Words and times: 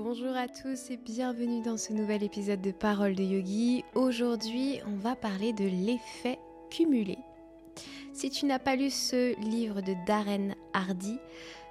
Bonjour 0.00 0.36
à 0.36 0.46
tous 0.46 0.90
et 0.90 0.96
bienvenue 0.96 1.60
dans 1.60 1.76
ce 1.76 1.92
nouvel 1.92 2.22
épisode 2.22 2.60
de 2.60 2.70
Parole 2.70 3.16
de 3.16 3.24
Yogi. 3.24 3.84
Aujourd'hui, 3.96 4.78
on 4.86 4.94
va 4.94 5.16
parler 5.16 5.52
de 5.52 5.64
l'effet 5.64 6.38
cumulé. 6.70 7.18
Si 8.12 8.30
tu 8.30 8.46
n'as 8.46 8.60
pas 8.60 8.76
lu 8.76 8.90
ce 8.90 9.36
livre 9.40 9.80
de 9.80 9.94
Darren 10.06 10.54
Hardy, 10.72 11.18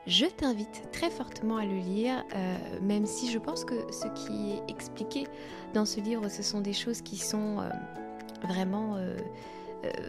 je 0.08 0.26
t'invite 0.26 0.90
très 0.91 1.09
fortement 1.09 1.55
à 1.55 1.63
le 1.63 1.77
lire, 1.77 2.21
euh, 2.36 2.58
même 2.82 3.05
si 3.05 3.32
je 3.32 3.40
pense 3.40 3.63
que 3.63 3.90
ce 3.94 4.08
qui 4.08 4.52
est 4.52 4.70
expliqué 4.70 5.25
dans 5.73 5.86
ce 5.86 6.02
livre, 6.02 6.28
ce 6.28 6.44
sont 6.44 6.59
des 6.59 6.73
choses 6.73 7.02
qui 7.02 7.16
sont 7.16 7.62
euh, 7.62 7.70
vraiment 8.46 8.98
euh, 8.98 9.16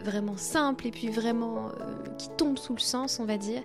vraiment 0.03 0.37
simple 0.37 0.87
et 0.87 0.91
puis 0.91 1.09
vraiment 1.09 1.67
euh, 1.67 1.71
qui 2.17 2.29
tombe 2.29 2.57
sous 2.57 2.73
le 2.73 2.79
sens, 2.79 3.19
on 3.19 3.25
va 3.25 3.37
dire, 3.37 3.61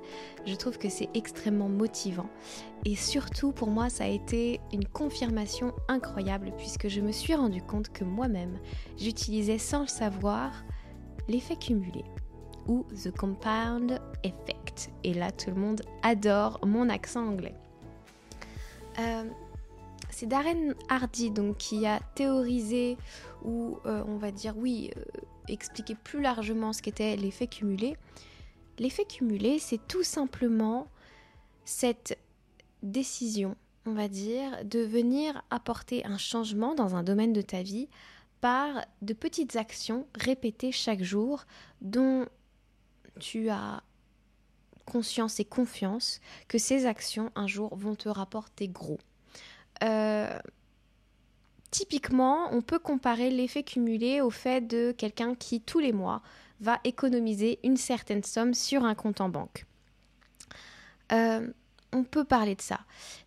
je 0.46 0.54
trouve 0.54 0.78
que 0.78 0.88
c'est 0.88 1.08
extrêmement 1.14 1.68
motivant. 1.68 2.28
Et 2.84 2.96
surtout, 2.96 3.52
pour 3.52 3.68
moi, 3.68 3.88
ça 3.88 4.04
a 4.04 4.08
été 4.08 4.60
une 4.72 4.86
confirmation 4.86 5.72
incroyable 5.88 6.52
puisque 6.58 6.88
je 6.88 7.00
me 7.00 7.12
suis 7.12 7.34
rendu 7.34 7.62
compte 7.62 7.90
que 7.90 8.04
moi-même, 8.04 8.58
j'utilisais 8.98 9.58
sans 9.58 9.82
le 9.82 9.86
savoir 9.86 10.52
l'effet 11.28 11.56
cumulé 11.56 12.04
ou 12.66 12.84
the 13.04 13.10
compound 13.16 14.00
effect. 14.22 14.90
Et 15.02 15.14
là, 15.14 15.30
tout 15.30 15.50
le 15.50 15.56
monde 15.56 15.82
adore 16.02 16.60
mon 16.64 16.88
accent 16.88 17.26
anglais. 17.26 17.54
Euh, 18.98 19.24
c'est 20.10 20.26
Darren 20.26 20.74
Hardy 20.88 21.30
donc 21.30 21.56
qui 21.56 21.86
a 21.86 21.98
théorisé 22.14 22.96
ou 23.44 23.78
on 23.84 24.16
va 24.16 24.30
dire 24.30 24.54
oui 24.56 24.90
expliquer 25.48 25.94
plus 25.94 26.20
largement 26.20 26.72
ce 26.72 26.82
qu'était 26.82 27.16
l'effet 27.16 27.46
cumulé. 27.46 27.96
L'effet 28.78 29.04
cumulé, 29.04 29.58
c'est 29.58 29.86
tout 29.86 30.02
simplement 30.02 30.88
cette 31.64 32.18
décision, 32.82 33.56
on 33.86 33.92
va 33.92 34.08
dire, 34.08 34.64
de 34.64 34.80
venir 34.80 35.42
apporter 35.50 36.04
un 36.04 36.18
changement 36.18 36.74
dans 36.74 36.94
un 36.96 37.02
domaine 37.02 37.32
de 37.32 37.42
ta 37.42 37.62
vie 37.62 37.88
par 38.40 38.84
de 39.00 39.14
petites 39.14 39.56
actions 39.56 40.06
répétées 40.14 40.72
chaque 40.72 41.02
jour 41.02 41.44
dont 41.80 42.26
tu 43.20 43.48
as 43.48 43.82
conscience 44.84 45.40
et 45.40 45.44
confiance 45.44 46.20
que 46.48 46.58
ces 46.58 46.84
actions 46.84 47.30
un 47.36 47.46
jour 47.46 47.74
vont 47.76 47.94
te 47.94 48.08
rapporter 48.08 48.68
gros. 48.68 48.98
Euh, 49.82 50.38
Typiquement, 51.74 52.50
on 52.52 52.62
peut 52.62 52.78
comparer 52.78 53.30
l'effet 53.30 53.64
cumulé 53.64 54.20
au 54.20 54.30
fait 54.30 54.60
de 54.60 54.94
quelqu'un 54.96 55.34
qui, 55.34 55.60
tous 55.60 55.80
les 55.80 55.92
mois, 55.92 56.22
va 56.60 56.78
économiser 56.84 57.58
une 57.64 57.76
certaine 57.76 58.22
somme 58.22 58.54
sur 58.54 58.84
un 58.84 58.94
compte 58.94 59.20
en 59.20 59.28
banque. 59.28 59.66
Euh, 61.10 61.48
on 61.92 62.04
peut 62.04 62.22
parler 62.22 62.54
de 62.54 62.62
ça. 62.62 62.78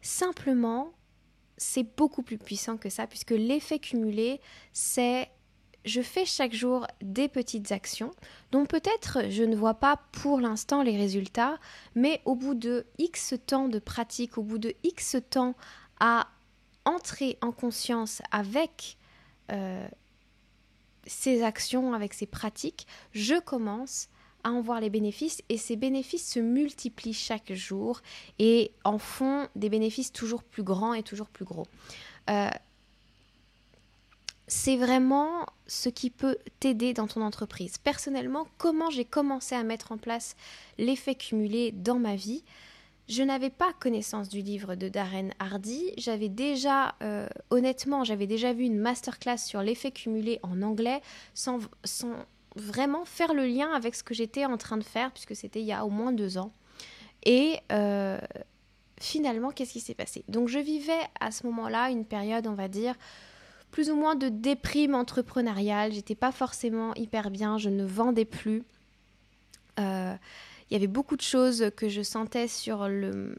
Simplement, 0.01 0.93
c'est 1.57 1.83
beaucoup 1.97 2.21
plus 2.23 2.37
puissant 2.37 2.77
que 2.77 2.87
ça, 2.87 3.05
puisque 3.05 3.31
l'effet 3.31 3.79
cumulé, 3.79 4.39
c'est 4.71 5.29
je 5.83 6.01
fais 6.01 6.23
chaque 6.23 6.53
jour 6.53 6.87
des 7.01 7.27
petites 7.27 7.73
actions 7.73 8.13
dont 8.51 8.65
peut-être 8.65 9.29
je 9.29 9.43
ne 9.43 9.57
vois 9.57 9.73
pas 9.73 9.99
pour 10.13 10.39
l'instant 10.39 10.83
les 10.83 10.95
résultats, 10.95 11.57
mais 11.95 12.21
au 12.23 12.35
bout 12.35 12.53
de 12.53 12.85
X 12.97 13.35
temps 13.45 13.67
de 13.67 13.79
pratique, 13.79 14.37
au 14.37 14.43
bout 14.43 14.57
de 14.57 14.73
X 14.85 15.17
temps 15.29 15.53
à 15.99 16.27
entrer 16.87 17.37
en 17.41 17.51
conscience 17.51 18.21
avec 18.31 18.97
euh, 19.51 19.87
ces 21.05 21.43
actions, 21.43 21.93
avec 21.93 22.13
ces 22.13 22.25
pratiques, 22.25 22.87
je 23.11 23.39
commence 23.39 24.07
à 24.43 24.51
en 24.51 24.61
voir 24.61 24.79
les 24.79 24.89
bénéfices 24.89 25.41
et 25.49 25.57
ces 25.57 25.75
bénéfices 25.75 26.31
se 26.31 26.39
multiplient 26.39 27.13
chaque 27.13 27.51
jour 27.53 28.01
et 28.39 28.71
en 28.85 28.97
font 28.97 29.47
des 29.55 29.69
bénéfices 29.69 30.13
toujours 30.13 30.43
plus 30.43 30.63
grands 30.63 30.93
et 30.93 31.03
toujours 31.03 31.27
plus 31.27 31.43
gros. 31.43 31.67
Euh, 32.29 32.49
c'est 34.47 34.77
vraiment 34.77 35.45
ce 35.67 35.89
qui 35.89 36.09
peut 36.09 36.37
t'aider 36.61 36.93
dans 36.93 37.07
ton 37.07 37.21
entreprise. 37.21 37.77
Personnellement, 37.79 38.47
comment 38.57 38.89
j'ai 38.89 39.03
commencé 39.03 39.55
à 39.55 39.63
mettre 39.63 39.91
en 39.91 39.97
place 39.97 40.37
l'effet 40.77 41.15
cumulé 41.15 41.73
dans 41.73 41.99
ma 41.99 42.15
vie 42.15 42.45
je 43.07 43.23
n'avais 43.23 43.49
pas 43.49 43.71
connaissance 43.79 44.27
du 44.27 44.41
livre 44.41 44.75
de 44.75 44.89
Darren 44.89 45.29
Hardy. 45.39 45.93
J'avais 45.97 46.27
déjà, 46.27 46.95
euh, 47.01 47.27
honnêtement, 47.49 48.03
j'avais 48.03 48.27
déjà 48.27 48.51
vu 48.51 48.65
une 48.65 48.77
masterclass 48.77 49.37
sur 49.37 49.61
l'effet 49.61 49.91
cumulé 49.91 50.39
en 50.43 50.61
anglais 50.61 51.01
sans, 51.33 51.59
vraiment 52.55 53.05
faire 53.05 53.33
le 53.33 53.45
lien 53.45 53.71
avec 53.71 53.95
ce 53.95 54.03
que 54.03 54.13
j'étais 54.13 54.45
en 54.45 54.57
train 54.57 54.77
de 54.77 54.83
faire, 54.83 55.11
puisque 55.11 55.35
c'était 55.35 55.61
il 55.61 55.65
y 55.65 55.71
a 55.71 55.85
au 55.85 55.89
moins 55.89 56.11
deux 56.11 56.37
ans. 56.37 56.51
Et 57.23 57.59
euh, 57.71 58.19
finalement, 58.99 59.51
qu'est-ce 59.51 59.73
qui 59.73 59.79
s'est 59.79 59.93
passé? 59.93 60.25
Donc, 60.27 60.49
je 60.49 60.59
vivais 60.59 60.99
à 61.21 61.31
ce 61.31 61.45
moment-là 61.45 61.89
une 61.89 62.03
période, 62.03 62.45
on 62.45 62.55
va 62.55 62.67
dire, 62.67 62.95
plus 63.71 63.89
ou 63.89 63.95
moins 63.95 64.15
de 64.15 64.27
déprime 64.27 64.95
entrepreneuriale. 64.95 65.93
J'étais 65.93 66.15
pas 66.15 66.33
forcément 66.33 66.93
hyper 66.95 67.31
bien, 67.31 67.57
je 67.57 67.69
ne 67.69 67.85
vendais 67.85 68.25
plus. 68.25 68.63
Euh, 69.79 70.15
il 70.69 70.73
y 70.73 70.75
avait 70.75 70.87
beaucoup 70.87 71.15
de 71.15 71.21
choses 71.21 71.71
que 71.75 71.87
je 71.89 72.01
sentais 72.01 72.47
sur 72.47 72.87
le 72.87 73.35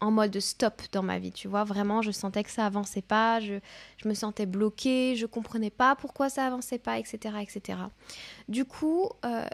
en 0.00 0.10
mode 0.10 0.38
stop 0.38 0.82
dans 0.92 1.02
ma 1.02 1.18
vie, 1.18 1.32
tu 1.32 1.48
vois, 1.48 1.64
vraiment 1.64 2.02
je 2.02 2.10
sentais 2.10 2.44
que 2.44 2.50
ça 2.50 2.66
avançait 2.66 3.02
pas, 3.02 3.40
je, 3.40 3.58
me 4.04 4.14
sentais 4.14 4.46
bloquée, 4.46 5.16
je 5.16 5.26
comprenais 5.26 5.70
pas 5.70 5.96
pourquoi 5.96 6.28
ça 6.28 6.46
avançait 6.46 6.78
pas, 6.78 6.98
etc. 6.98 7.34
etc. 7.42 7.78
Du 8.48 8.64
coup, 8.64 9.08
euh, 9.24 9.46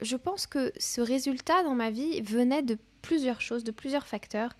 je 0.00 0.16
pense 0.16 0.46
que 0.46 0.72
ce 0.78 1.00
résultat 1.00 1.62
dans 1.64 1.74
ma 1.74 1.90
vie 1.90 2.20
venait 2.20 2.62
de 2.62 2.78
plusieurs 3.02 3.40
choses, 3.40 3.64
de 3.64 3.72
plusieurs 3.72 4.06
facteurs. 4.06 4.52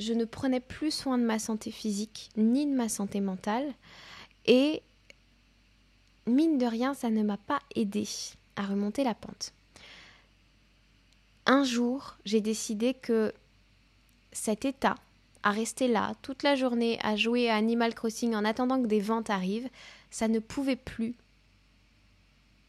Je 0.00 0.12
ne 0.12 0.24
prenais 0.24 0.60
plus 0.60 0.90
soin 0.90 1.18
de 1.18 1.24
ma 1.24 1.38
santé 1.38 1.70
physique 1.70 2.30
ni 2.36 2.66
de 2.66 2.74
ma 2.74 2.88
santé 2.88 3.20
mentale 3.20 3.66
et 4.46 4.82
mine 6.26 6.58
de 6.58 6.66
rien, 6.66 6.94
ça 6.94 7.10
ne 7.10 7.22
m'a 7.22 7.38
pas 7.38 7.60
aidé 7.74 8.06
à 8.56 8.62
remonter 8.62 9.04
la 9.04 9.14
pente 9.14 9.52
un 11.46 11.64
jour, 11.64 12.16
j'ai 12.24 12.40
décidé 12.40 12.94
que 12.94 13.32
cet 14.32 14.64
état, 14.64 14.96
à 15.42 15.50
rester 15.50 15.88
là 15.88 16.14
toute 16.22 16.42
la 16.42 16.56
journée, 16.56 16.98
à 17.02 17.16
jouer 17.16 17.48
à 17.48 17.56
Animal 17.56 17.94
Crossing 17.94 18.34
en 18.34 18.44
attendant 18.44 18.82
que 18.82 18.88
des 18.88 19.00
ventes 19.00 19.30
arrivent, 19.30 19.68
ça 20.10 20.28
ne 20.28 20.40
pouvait 20.40 20.76
plus 20.76 21.14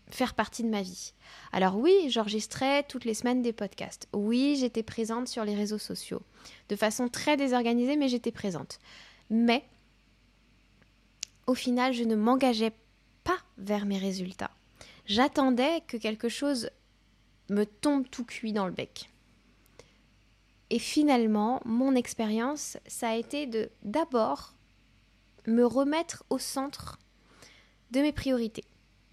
faire 0.09 0.35
partie 0.35 0.63
de 0.63 0.69
ma 0.69 0.81
vie. 0.81 1.13
Alors 1.51 1.77
oui, 1.77 1.93
j'enregistrais 2.09 2.83
toutes 2.83 3.05
les 3.05 3.13
semaines 3.13 3.41
des 3.41 3.51
podcasts. 3.51 4.07
Oui, 4.13 4.55
j'étais 4.59 4.83
présente 4.83 5.27
sur 5.27 5.43
les 5.43 5.55
réseaux 5.55 5.77
sociaux. 5.77 6.21
De 6.69 6.75
façon 6.75 7.09
très 7.09 7.35
désorganisée, 7.35 7.97
mais 7.97 8.07
j'étais 8.07 8.31
présente. 8.31 8.79
Mais, 9.29 9.65
au 11.45 11.55
final, 11.55 11.93
je 11.93 12.03
ne 12.03 12.15
m'engageais 12.15 12.73
pas 13.23 13.37
vers 13.57 13.85
mes 13.85 13.97
résultats. 13.97 14.51
J'attendais 15.05 15.81
que 15.87 15.97
quelque 15.97 16.29
chose 16.29 16.69
me 17.49 17.65
tombe 17.65 18.07
tout 18.09 18.25
cuit 18.25 18.53
dans 18.53 18.65
le 18.65 18.73
bec. 18.73 19.09
Et 20.69 20.79
finalement, 20.79 21.61
mon 21.65 21.95
expérience, 21.95 22.77
ça 22.87 23.09
a 23.09 23.15
été 23.15 23.47
de 23.47 23.69
d'abord 23.83 24.53
me 25.45 25.63
remettre 25.63 26.25
au 26.29 26.37
centre 26.37 26.99
de 27.91 28.01
mes 28.01 28.11
priorités. 28.11 28.65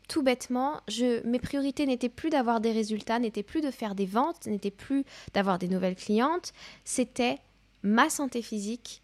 Tout 0.08 0.22
bêtement, 0.22 0.80
je, 0.88 1.24
mes 1.26 1.38
priorités 1.38 1.86
n'étaient 1.86 2.08
plus 2.08 2.28
d'avoir 2.28 2.60
des 2.60 2.72
résultats, 2.72 3.18
n'étaient 3.18 3.44
plus 3.44 3.60
de 3.60 3.70
faire 3.70 3.94
des 3.94 4.04
ventes, 4.04 4.46
n'étaient 4.46 4.70
plus 4.70 5.04
d'avoir 5.32 5.58
des 5.58 5.68
nouvelles 5.68 5.94
clientes, 5.94 6.52
c'était 6.84 7.38
ma 7.82 8.10
santé 8.10 8.42
physique 8.42 9.02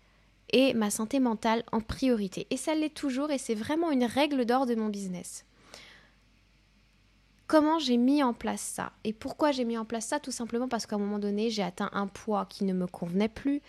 et 0.53 0.75
ma 0.75 0.91
santé 0.91 1.21
mentale 1.21 1.63
en 1.71 1.81
priorité. 1.81 2.47
Et 2.51 2.57
ça 2.57 2.75
l'est 2.75 2.95
toujours 2.95 3.31
et 3.31 3.39
c'est 3.39 3.55
vraiment 3.55 3.93
une 3.93 4.05
règle 4.05 4.45
d'or 4.45 4.67
de 4.67 4.75
mon 4.75 4.89
business 4.89 5.45
comment 7.51 7.81
j'ai 7.81 7.97
mis 7.97 8.23
en 8.23 8.33
place 8.33 8.61
ça 8.61 8.93
Et 9.03 9.13
pourquoi 9.13 9.51
j'ai 9.51 9.65
mis 9.65 9.77
en 9.77 9.85
place 9.85 10.07
ça 10.07 10.21
Tout 10.21 10.31
simplement 10.31 10.69
parce 10.69 10.87
qu'à 10.87 10.95
un 10.95 11.01
moment 11.01 11.19
donné, 11.19 11.51
j'ai 11.51 11.65
atteint 11.65 11.91
un 11.93 12.07
poids 12.07 12.47
qui 12.49 12.63
ne 12.65 12.73
me 12.73 12.87
convenait 12.87 13.29
plus. 13.29 13.61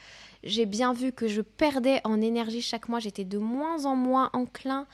J'ai 0.44 0.68
bien 0.68 0.94
vu 0.94 1.12
que 1.12 1.28
je 1.28 1.42
perdais 1.42 2.00
en 2.04 2.22
énergie 2.22 2.62
chaque 2.62 2.90
mois. 2.90 3.00
J'étais 3.00 3.24
de 3.24 3.40
moins 3.40 3.86
en 3.86 3.96
moins 3.96 4.30
enclin 4.34 4.86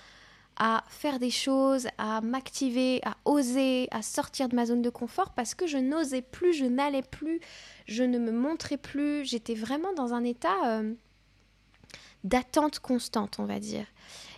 à 0.55 0.85
faire 0.87 1.19
des 1.19 1.31
choses, 1.31 1.89
à 1.97 2.21
m'activer, 2.21 3.01
à 3.03 3.17
oser, 3.25 3.89
à 3.91 4.01
sortir 4.01 4.47
de 4.47 4.55
ma 4.55 4.65
zone 4.65 4.81
de 4.81 4.89
confort 4.89 5.31
parce 5.31 5.53
que 5.53 5.67
je 5.67 5.77
n'osais 5.77 6.21
plus, 6.21 6.53
je 6.53 6.63
n'allais 6.63 7.03
plus, 7.03 7.41
je 7.87 8.03
ne 8.03 8.17
me 8.17 8.31
montrais 8.31 8.77
plus. 8.77 9.25
J'étais 9.25 9.53
vraiment 9.53 9.91
dans 9.95 10.13
un 10.13 10.23
état 10.23 10.65
euh, 10.65 10.93
d'attente 12.23 12.79
constante, 12.79 13.35
on 13.39 13.45
va 13.45 13.59
dire. 13.59 13.85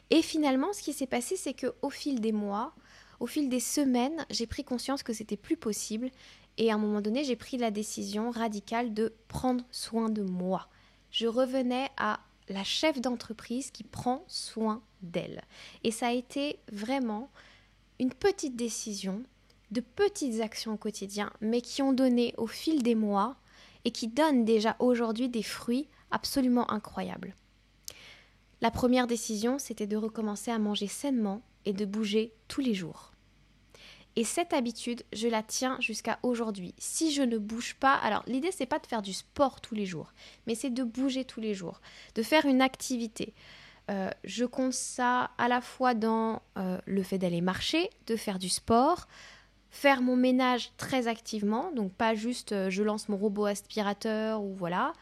Et 0.09 0.23
finalement, 0.23 0.73
ce 0.73 0.81
qui 0.81 0.93
s'est 0.93 1.05
passé, 1.05 1.35
c'est 1.35 1.53
que 1.53 1.75
au 1.83 1.91
fil 1.91 2.19
des 2.19 2.31
mois, 2.31 2.73
au 3.19 3.27
fil 3.27 3.49
des 3.49 3.59
semaines, 3.59 4.25
j'ai 4.29 4.47
pris 4.47 4.63
conscience 4.63 5.03
que 5.03 5.13
c'était 5.13 5.37
plus 5.37 5.57
possible 5.57 6.09
et 6.57 6.71
à 6.71 6.75
un 6.75 6.77
moment 6.77 7.01
donné, 7.01 7.23
j'ai 7.23 7.37
pris 7.37 7.57
la 7.57 7.71
décision 7.71 8.31
radicale 8.31 8.93
de 8.93 9.13
prendre 9.29 9.63
soin 9.71 10.09
de 10.09 10.21
moi. 10.21 10.67
Je 11.09 11.25
revenais 11.25 11.89
à 11.97 12.19
la 12.49 12.63
chef 12.63 12.99
d'entreprise 12.99 13.71
qui 13.71 13.83
prend 13.83 14.25
soin 14.27 14.81
d'elle. 15.01 15.41
Et 15.83 15.91
ça 15.91 16.07
a 16.07 16.11
été 16.11 16.59
vraiment 16.71 17.29
une 17.99 18.13
petite 18.13 18.57
décision, 18.57 19.23
de 19.71 19.81
petites 19.81 20.41
actions 20.41 20.73
au 20.73 20.77
quotidien, 20.77 21.31
mais 21.39 21.61
qui 21.61 21.81
ont 21.81 21.93
donné 21.93 22.33
au 22.37 22.47
fil 22.47 22.83
des 22.83 22.95
mois 22.95 23.37
et 23.85 23.91
qui 23.91 24.07
donnent 24.07 24.43
déjà 24.43 24.75
aujourd'hui 24.79 25.29
des 25.29 25.43
fruits 25.43 25.87
absolument 26.11 26.69
incroyables. 26.71 27.35
La 28.61 28.71
première 28.71 29.07
décision, 29.07 29.59
c'était 29.59 29.87
de 29.87 29.95
recommencer 29.95 30.51
à 30.51 30.59
manger 30.59 30.87
sainement 30.87 31.41
et 31.63 31.71
de 31.71 31.85
bouger 31.85 32.33
tous 32.49 32.59
les 32.61 32.73
jours. 32.73 33.08
Et 34.15 34.23
cette 34.23 34.53
habitude, 34.53 35.03
je 35.13 35.27
la 35.27 35.43
tiens 35.43 35.77
jusqu'à 35.79 36.19
aujourd'hui. 36.23 36.73
Si 36.77 37.13
je 37.13 37.21
ne 37.21 37.37
bouge 37.37 37.75
pas, 37.79 37.93
alors 37.93 38.23
l'idée 38.27 38.51
c'est 38.51 38.65
pas 38.65 38.79
de 38.79 38.87
faire 38.87 39.01
du 39.01 39.13
sport 39.13 39.61
tous 39.61 39.75
les 39.75 39.85
jours, 39.85 40.13
mais 40.47 40.55
c'est 40.55 40.71
de 40.71 40.83
bouger 40.83 41.25
tous 41.25 41.39
les 41.39 41.53
jours, 41.53 41.79
de 42.15 42.23
faire 42.23 42.45
une 42.45 42.61
activité. 42.61 43.33
Euh, 43.89 44.09
je 44.23 44.45
compte 44.45 44.73
ça 44.73 45.31
à 45.37 45.47
la 45.47 45.61
fois 45.61 45.93
dans 45.95 46.41
euh, 46.57 46.77
le 46.85 47.01
fait 47.01 47.17
d'aller 47.17 47.41
marcher, 47.41 47.89
de 48.05 48.15
faire 48.15 48.37
du 48.37 48.49
sport, 48.49 49.07
faire 49.71 50.01
mon 50.01 50.15
ménage 50.15 50.71
très 50.77 51.07
activement, 51.07 51.71
donc 51.71 51.91
pas 51.93 52.13
juste 52.13 52.51
euh, 52.51 52.69
je 52.69 52.83
lance 52.83 53.09
mon 53.09 53.17
robot 53.17 53.45
aspirateur 53.45 54.43
ou 54.43 54.53
voilà. 54.53 54.93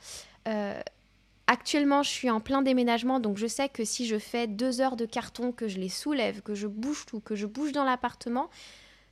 actuellement, 1.47 2.03
je 2.03 2.09
suis 2.09 2.29
en 2.29 2.39
plein 2.39 2.61
déménagement, 2.61 3.19
donc 3.19 3.37
je 3.37 3.47
sais 3.47 3.67
que 3.67 3.83
si 3.83 4.05
je 4.05 4.17
fais 4.17 4.47
deux 4.47 4.79
heures 4.79 4.95
de 4.95 5.05
carton, 5.05 5.51
que 5.51 5.67
je 5.67 5.79
les 5.79 5.89
soulève, 5.89 6.41
que 6.41 6.55
je 6.55 6.67
bouge 6.67 7.05
tout, 7.05 7.19
que 7.19 7.35
je 7.35 7.45
bouge 7.45 7.73
dans 7.73 7.83
l'appartement, 7.83 8.49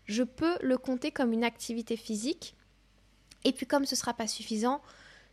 je 0.06 0.24
peux 0.24 0.58
le 0.62 0.78
compter 0.78 1.12
comme 1.12 1.34
une 1.34 1.44
activité 1.44 1.98
physique. 1.98 2.56
Et 3.44 3.52
puis 3.52 3.66
comme 3.66 3.86
ce 3.86 3.96
sera 3.96 4.14
pas 4.14 4.28
suffisant, 4.28 4.82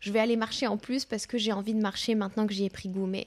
je 0.01 0.13
vais 0.13 0.19
aller 0.19 0.37
marcher 0.37 0.67
en 0.67 0.77
plus 0.77 1.05
parce 1.05 1.27
que 1.27 1.39
j'ai 1.39 1.53
envie 1.53 1.75
de 1.75 1.81
marcher 1.81 2.15
maintenant 2.15 2.47
que 2.47 2.53
j'y 2.53 2.65
ai 2.65 2.71
pris 2.71 2.89
goût. 2.89 3.07
Mais 3.07 3.27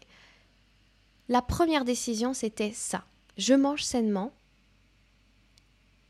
la 1.30 1.42
première 1.42 1.86
décision, 1.86 2.34
c'était 2.34 2.72
ça. 2.74 3.06
Je 3.38 3.54
mange 3.54 3.84
sainement 3.84 4.32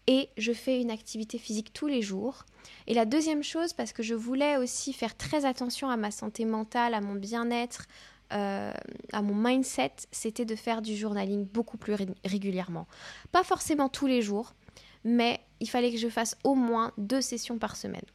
et 0.07 0.29
je 0.37 0.53
fais 0.53 0.81
une 0.81 0.91
activité 0.91 1.37
physique 1.37 1.73
tous 1.73 1.87
les 1.87 2.01
jours. 2.01 2.45
Et 2.87 2.93
la 2.93 3.05
deuxième 3.05 3.43
chose, 3.43 3.73
parce 3.73 3.93
que 3.93 4.03
je 4.03 4.13
voulais 4.13 4.57
aussi 4.57 4.93
faire 4.93 5.15
très 5.15 5.45
attention 5.45 5.89
à 5.89 5.97
ma 5.97 6.11
santé 6.11 6.45
mentale, 6.45 6.93
à 6.93 7.01
mon 7.01 7.15
bien-être, 7.15 7.87
euh, 8.33 8.73
à 9.13 9.21
mon 9.21 9.35
mindset, 9.35 9.93
c'était 10.11 10.45
de 10.45 10.55
faire 10.55 10.81
du 10.81 10.95
journaling 10.95 11.45
beaucoup 11.45 11.77
plus 11.77 11.95
régulièrement. 12.23 12.87
Pas 13.31 13.43
forcément 13.43 13.89
tous 13.89 14.07
les 14.07 14.21
jours, 14.21 14.53
mais 15.05 15.39
il 15.61 15.69
fallait 15.69 15.91
que 15.91 15.97
je 15.97 16.09
fasse 16.09 16.35
au 16.43 16.55
moins 16.55 16.91
deux 16.97 17.21
sessions 17.21 17.57
par 17.57 17.77
semaine. 17.77 18.05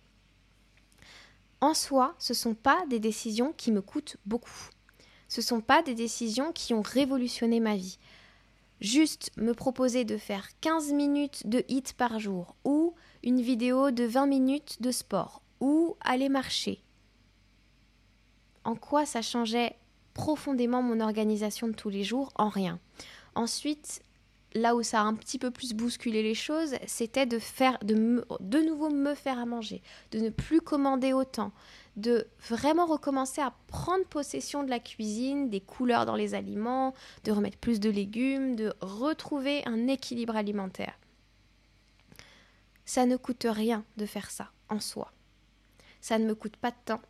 En 1.62 1.72
soi, 1.72 2.14
ce 2.19 2.32
ne 2.32 2.37
sont 2.37 2.54
pas 2.54 2.84
des 2.88 2.98
décisions 2.98 3.54
qui 3.56 3.70
me 3.70 3.81
coûtent 3.81 4.16
beaucoup. 4.26 4.69
Ce 5.28 5.40
ne 5.40 5.44
sont 5.44 5.60
pas 5.60 5.82
des 5.82 5.94
décisions 5.94 6.52
qui 6.52 6.75
ont 6.75 6.82
révolutionné 6.82 7.60
ma 7.60 7.76
vie. 7.76 7.98
Juste 8.81 9.31
me 9.37 9.54
proposer 9.54 10.04
de 10.04 10.16
faire 10.16 10.48
15 10.60 10.92
minutes 10.92 11.46
de 11.46 11.64
hit 11.69 11.92
par 11.92 12.19
jour, 12.19 12.56
ou 12.64 12.94
une 13.22 13.40
vidéo 13.40 13.90
de 13.90 14.04
20 14.04 14.26
minutes 14.26 14.82
de 14.82 14.90
sport, 14.90 15.43
ou 15.60 15.96
aller 16.00 16.28
marcher. 16.28 16.82
En 18.64 18.75
quoi 18.75 19.06
ça 19.06 19.22
changeait 19.22 19.76
profondément 20.14 20.82
mon 20.82 21.00
organisation 21.00 21.69
de 21.69 21.75
tous 21.75 21.90
les 21.90 22.04
jours? 22.04 22.32
En 22.34 22.48
rien. 22.48 22.81
Ensuite, 23.34 24.02
là 24.55 24.75
où 24.75 24.82
ça 24.82 25.00
a 25.00 25.05
un 25.05 25.14
petit 25.14 25.38
peu 25.38 25.50
plus 25.50 25.75
bousculé 25.75 26.23
les 26.23 26.35
choses, 26.35 26.75
c'était 26.87 27.26
de 27.26 27.38
faire 27.38 27.79
de, 27.82 28.25
de 28.41 28.58
nouveau 28.61 28.91
me 28.91 29.14
faire 29.14 29.38
à 29.38 29.47
manger, 29.47 29.82
de 30.11 30.19
ne 30.19 30.31
plus 30.31 30.61
commander 30.61 31.12
autant, 31.12 31.52
de 31.97 32.26
vraiment 32.49 32.87
recommencer 32.87 33.41
à 33.41 33.55
prendre 33.67 34.05
possession 34.06 34.62
de 34.62 34.70
la 34.70 34.81
cuisine, 34.81 35.50
des 35.50 35.61
couleurs 35.61 36.06
dans 36.06 36.17
les 36.17 36.35
aliments, 36.35 36.94
de 37.25 37.32
remettre 37.32 37.58
plus 37.58 37.81
de 37.81 37.91
légumes, 37.91 38.56
de 38.56 38.73
retrouver 38.81 39.62
un 39.67 39.87
équilibre 39.88 40.37
alimentaire. 40.37 40.99
Ça 42.85 43.06
ne 43.06 43.17
coûte 43.17 43.46
rien 43.49 43.85
de 43.96 44.06
faire 44.06 44.31
ça 44.31 44.50
en 44.69 44.81
soi. 44.81 45.12
Ça 46.00 46.19
ne 46.19 46.26
me 46.26 46.35
coûte 46.35 46.56
pas 46.56 46.70
de 46.70 46.76
temps, 46.85 47.03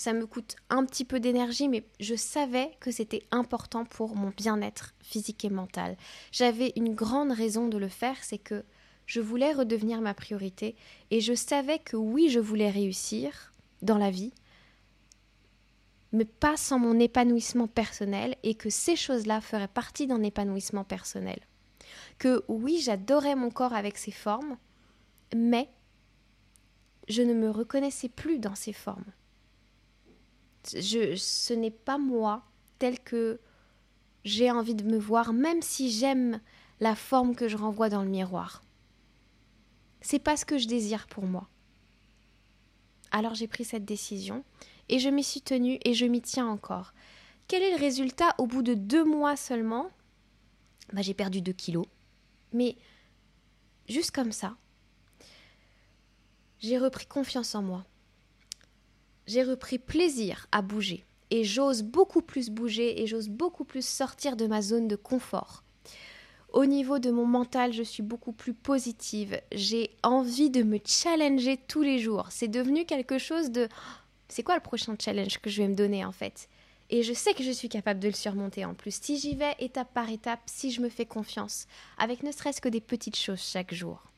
ça 0.00 0.14
me 0.14 0.26
coûte 0.26 0.56
un 0.70 0.86
petit 0.86 1.04
peu 1.04 1.20
d'énergie, 1.20 1.68
mais 1.68 1.84
je 2.00 2.14
savais 2.14 2.70
que 2.80 2.90
c'était 2.90 3.22
important 3.30 3.84
pour 3.84 4.16
mon 4.16 4.30
bien-être 4.30 4.94
physique 5.02 5.44
et 5.44 5.50
mental. 5.50 5.94
J'avais 6.32 6.72
une 6.74 6.94
grande 6.94 7.32
raison 7.32 7.68
de 7.68 7.76
le 7.76 7.88
faire, 7.88 8.16
c'est 8.24 8.38
que 8.38 8.64
je 9.04 9.20
voulais 9.20 9.52
redevenir 9.52 10.00
ma 10.00 10.14
priorité 10.14 10.74
et 11.10 11.20
je 11.20 11.34
savais 11.34 11.80
que 11.80 11.98
oui, 11.98 12.30
je 12.30 12.40
voulais 12.40 12.70
réussir 12.70 13.52
dans 13.82 13.98
la 13.98 14.10
vie, 14.10 14.32
mais 16.12 16.24
pas 16.24 16.56
sans 16.56 16.78
mon 16.78 16.98
épanouissement 16.98 17.68
personnel 17.68 18.36
et 18.42 18.54
que 18.54 18.70
ces 18.70 18.96
choses-là 18.96 19.42
feraient 19.42 19.68
partie 19.68 20.06
d'un 20.06 20.22
épanouissement 20.22 20.84
personnel. 20.84 21.40
Que 22.18 22.42
oui, 22.48 22.80
j'adorais 22.82 23.36
mon 23.36 23.50
corps 23.50 23.74
avec 23.74 23.98
ses 23.98 24.12
formes, 24.12 24.56
mais 25.36 25.68
je 27.06 27.20
ne 27.20 27.34
me 27.34 27.50
reconnaissais 27.50 28.08
plus 28.08 28.38
dans 28.38 28.54
ces 28.54 28.72
formes 28.72 29.12
je, 30.66 31.16
ce 31.16 31.52
n'est 31.54 31.70
pas 31.70 31.98
moi 31.98 32.44
tel 32.78 32.98
que 33.00 33.40
j'ai 34.24 34.50
envie 34.50 34.74
de 34.74 34.84
me 34.84 34.98
voir, 34.98 35.32
même 35.32 35.62
si 35.62 35.90
j'aime 35.90 36.40
la 36.80 36.94
forme 36.94 37.34
que 37.34 37.48
je 37.48 37.56
renvoie 37.56 37.88
dans 37.88 38.02
le 38.02 38.08
miroir. 38.08 38.62
C'est 40.00 40.18
pas 40.18 40.36
ce 40.36 40.44
que 40.44 40.58
je 40.58 40.66
désire 40.66 41.06
pour 41.06 41.24
moi. 41.24 41.48
Alors 43.10 43.34
j'ai 43.34 43.48
pris 43.48 43.64
cette 43.64 43.84
décision 43.84 44.44
et 44.88 44.98
je 44.98 45.08
m'y 45.08 45.22
suis 45.24 45.42
tenue 45.42 45.78
et 45.84 45.94
je 45.94 46.06
m'y 46.06 46.22
tiens 46.22 46.46
encore. 46.46 46.92
Quel 47.48 47.62
est 47.62 47.72
le 47.72 47.80
résultat 47.80 48.34
au 48.38 48.46
bout 48.46 48.62
de 48.62 48.74
deux 48.74 49.04
mois 49.04 49.36
seulement? 49.36 49.90
Bah, 50.92 51.02
J'ai 51.02 51.14
perdu 51.14 51.42
deux 51.42 51.52
kilos. 51.52 51.86
Mais 52.52 52.76
juste 53.88 54.12
comme 54.12 54.32
ça, 54.32 54.56
j'ai 56.60 56.78
repris 56.78 57.06
confiance 57.06 57.54
en 57.54 57.62
moi 57.62 57.84
j'ai 59.30 59.44
repris 59.44 59.78
plaisir 59.78 60.48
à 60.50 60.60
bouger 60.60 61.04
et 61.30 61.44
j'ose 61.44 61.84
beaucoup 61.84 62.20
plus 62.20 62.50
bouger 62.50 63.00
et 63.00 63.06
j'ose 63.06 63.28
beaucoup 63.28 63.62
plus 63.62 63.86
sortir 63.86 64.34
de 64.34 64.48
ma 64.48 64.60
zone 64.60 64.88
de 64.88 64.96
confort. 64.96 65.62
Au 66.52 66.66
niveau 66.66 66.98
de 66.98 67.12
mon 67.12 67.26
mental, 67.26 67.72
je 67.72 67.84
suis 67.84 68.02
beaucoup 68.02 68.32
plus 68.32 68.54
positive. 68.54 69.40
J'ai 69.52 69.92
envie 70.02 70.50
de 70.50 70.64
me 70.64 70.80
challenger 70.84 71.60
tous 71.68 71.82
les 71.82 72.00
jours. 72.00 72.26
C'est 72.30 72.48
devenu 72.48 72.84
quelque 72.86 73.18
chose 73.18 73.52
de 73.52 73.68
c'est 74.28 74.42
quoi 74.42 74.56
le 74.56 74.60
prochain 74.60 74.96
challenge 74.98 75.38
que 75.38 75.48
je 75.48 75.62
vais 75.62 75.68
me 75.68 75.76
donner 75.76 76.04
en 76.04 76.12
fait? 76.12 76.48
Et 76.88 77.04
je 77.04 77.12
sais 77.12 77.34
que 77.34 77.44
je 77.44 77.52
suis 77.52 77.68
capable 77.68 78.00
de 78.00 78.08
le 78.08 78.14
surmonter 78.14 78.64
en 78.64 78.74
plus. 78.74 78.98
Si 79.00 79.16
j'y 79.16 79.36
vais 79.36 79.54
étape 79.60 79.94
par 79.94 80.10
étape, 80.10 80.40
si 80.46 80.72
je 80.72 80.80
me 80.80 80.88
fais 80.88 81.06
confiance, 81.06 81.68
avec 81.98 82.24
ne 82.24 82.32
serait-ce 82.32 82.60
que 82.60 82.68
des 82.68 82.80
petites 82.80 83.16
choses 83.16 83.40
chaque 83.40 83.72
jour. 83.72 84.09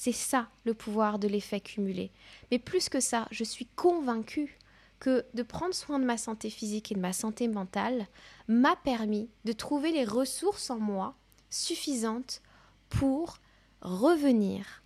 C'est 0.00 0.12
ça 0.12 0.48
le 0.64 0.74
pouvoir 0.74 1.18
de 1.18 1.26
l'effet 1.26 1.58
cumulé. 1.58 2.12
Mais 2.52 2.60
plus 2.60 2.88
que 2.88 3.00
ça, 3.00 3.26
je 3.32 3.42
suis 3.42 3.66
convaincue 3.66 4.56
que 5.00 5.26
de 5.34 5.42
prendre 5.42 5.74
soin 5.74 5.98
de 5.98 6.04
ma 6.04 6.16
santé 6.16 6.50
physique 6.50 6.92
et 6.92 6.94
de 6.94 7.00
ma 7.00 7.12
santé 7.12 7.48
mentale 7.48 8.06
m'a 8.46 8.76
permis 8.76 9.28
de 9.44 9.50
trouver 9.50 9.90
les 9.90 10.04
ressources 10.04 10.70
en 10.70 10.78
moi 10.78 11.16
suffisantes 11.50 12.42
pour 12.88 13.38
revenir 13.80 14.84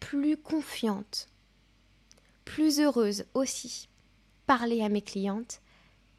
plus 0.00 0.36
confiante, 0.36 1.26
plus 2.44 2.78
heureuse 2.78 3.24
aussi, 3.32 3.88
parler 4.46 4.82
à 4.82 4.90
mes 4.90 5.00
clientes 5.00 5.62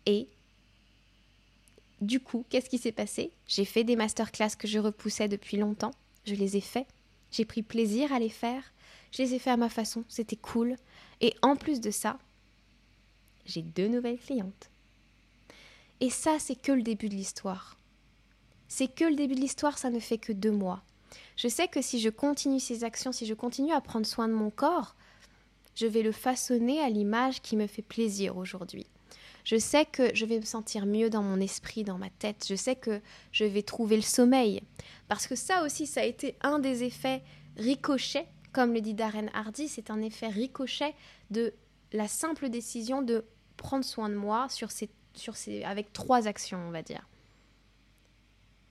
et 0.08 0.28
du 2.02 2.20
coup, 2.20 2.46
qu'est-ce 2.50 2.70
qui 2.70 2.80
s'est 2.80 2.92
passé? 2.92 3.32
J'ai 3.46 3.66
fait 3.66 3.84
des 3.84 3.96
masterclass 3.96 4.56
que 4.58 4.68
je 4.68 4.80
repoussais 4.80 5.28
depuis 5.28 5.58
longtemps, 5.58 5.94
je 6.26 6.34
les 6.34 6.58
ai 6.58 6.62
faits 6.62 6.88
j'ai 7.32 7.46
pris 7.46 7.64
plaisir 7.64 8.14
à 8.14 8.20
les 8.20 8.30
faire. 8.30 8.74
Je 9.12 9.24
les 9.24 9.34
ai 9.34 9.40
fait 9.40 9.50
à 9.50 9.58
ma 9.58 9.70
façon. 9.70 10.04
C'était 10.08 10.36
cool. 10.36 10.76
Et 11.22 11.34
en 11.42 11.56
plus 11.56 11.82
de 11.82 11.92
ça, 11.92 12.18
j'ai 13.46 13.62
deux 13.62 13.88
nouvelles 13.88 14.20
clientes. 14.20 14.70
Et 16.00 16.10
ça, 16.10 16.40
c'est 16.40 16.56
que 16.56 16.72
le 16.72 16.82
début 16.82 17.10
de 17.10 17.16
l'histoire. 17.16 17.78
C'est 18.68 18.94
que 18.94 19.06
le 19.06 19.16
début 19.16 19.36
de 19.36 19.42
l'histoire, 19.42 19.78
ça 19.78 19.90
ne 19.90 20.00
fait 20.00 20.18
que 20.18 20.32
deux 20.32 20.52
mois. 20.52 20.84
Je 21.36 21.48
sais 21.48 21.68
que 21.68 21.82
si 21.82 22.00
je 22.00 22.10
continue 22.10 22.60
ces 22.60 22.84
actions, 22.84 23.12
si 23.12 23.26
je 23.26 23.34
continue 23.34 23.74
à 23.74 23.82
prendre 23.82 24.06
soin 24.06 24.28
de 24.28 24.34
mon 24.34 24.50
corps, 24.50 24.96
je 25.76 25.88
vais 25.88 26.02
le 26.02 26.12
façonner 26.12 26.82
à 26.82 26.90
l'image 26.90 27.42
qui 27.42 27.56
me 27.56 27.68
fait 27.68 27.82
plaisir 27.82 28.38
aujourd'hui. 28.38 28.88
Je 29.44 29.58
sais 29.58 29.86
que 29.86 30.14
je 30.16 30.26
vais 30.26 30.40
me 30.40 30.46
sentir 30.46 30.86
mieux 30.86 31.10
dans 31.10 31.24
mon 31.24 31.40
esprit, 31.40 31.84
dans 31.84 31.98
ma 31.98 32.10
tête. 32.10 32.46
Je 32.48 32.56
sais 32.56 32.76
que 32.76 33.02
je 33.32 33.46
vais 33.46 33.64
trouver 33.64 33.96
le 33.96 34.02
sommeil. 34.02 34.62
Parce 35.08 35.28
que 35.28 35.36
ça 35.36 35.64
aussi, 35.64 35.88
ça 35.88 36.02
a 36.02 36.06
été 36.06 36.36
un 36.42 36.60
des 36.60 36.84
effets 36.84 37.24
ricochets, 37.58 38.28
comme 38.54 38.74
le 38.74 38.82
dit 38.82 38.94
Darren 38.94 39.30
Hardy, 39.34 39.68
c'est 39.68 39.90
un 39.90 40.02
effet 40.02 40.28
ricochet 40.28 40.94
de 41.30 41.54
la 41.94 42.08
simple 42.08 42.50
décision 42.50 43.02
de 43.02 43.26
prendre 43.58 43.86
soin 43.86 44.10
de 44.10 44.16
moi 44.16 44.48
avec 45.66 45.94
trois 45.94 46.28
actions, 46.28 46.60
on 46.68 46.72
va 46.72 46.82
dire. 46.82 47.08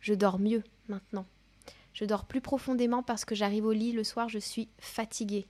Je 0.01 0.15
dors 0.15 0.39
mieux 0.39 0.65
maintenant. 0.89 1.27
Je 1.93 2.05
dors 2.05 2.25
plus 2.25 2.41
profondément 2.41 3.03
parce 3.03 3.25
que 3.25 3.35
j'arrive 3.35 3.67
au 3.67 3.73
lit 3.73 3.93
le 3.93 4.05
soir, 4.05 4.29
je 4.29 4.39
suis 4.39 4.69
fatiguée. 4.79 5.47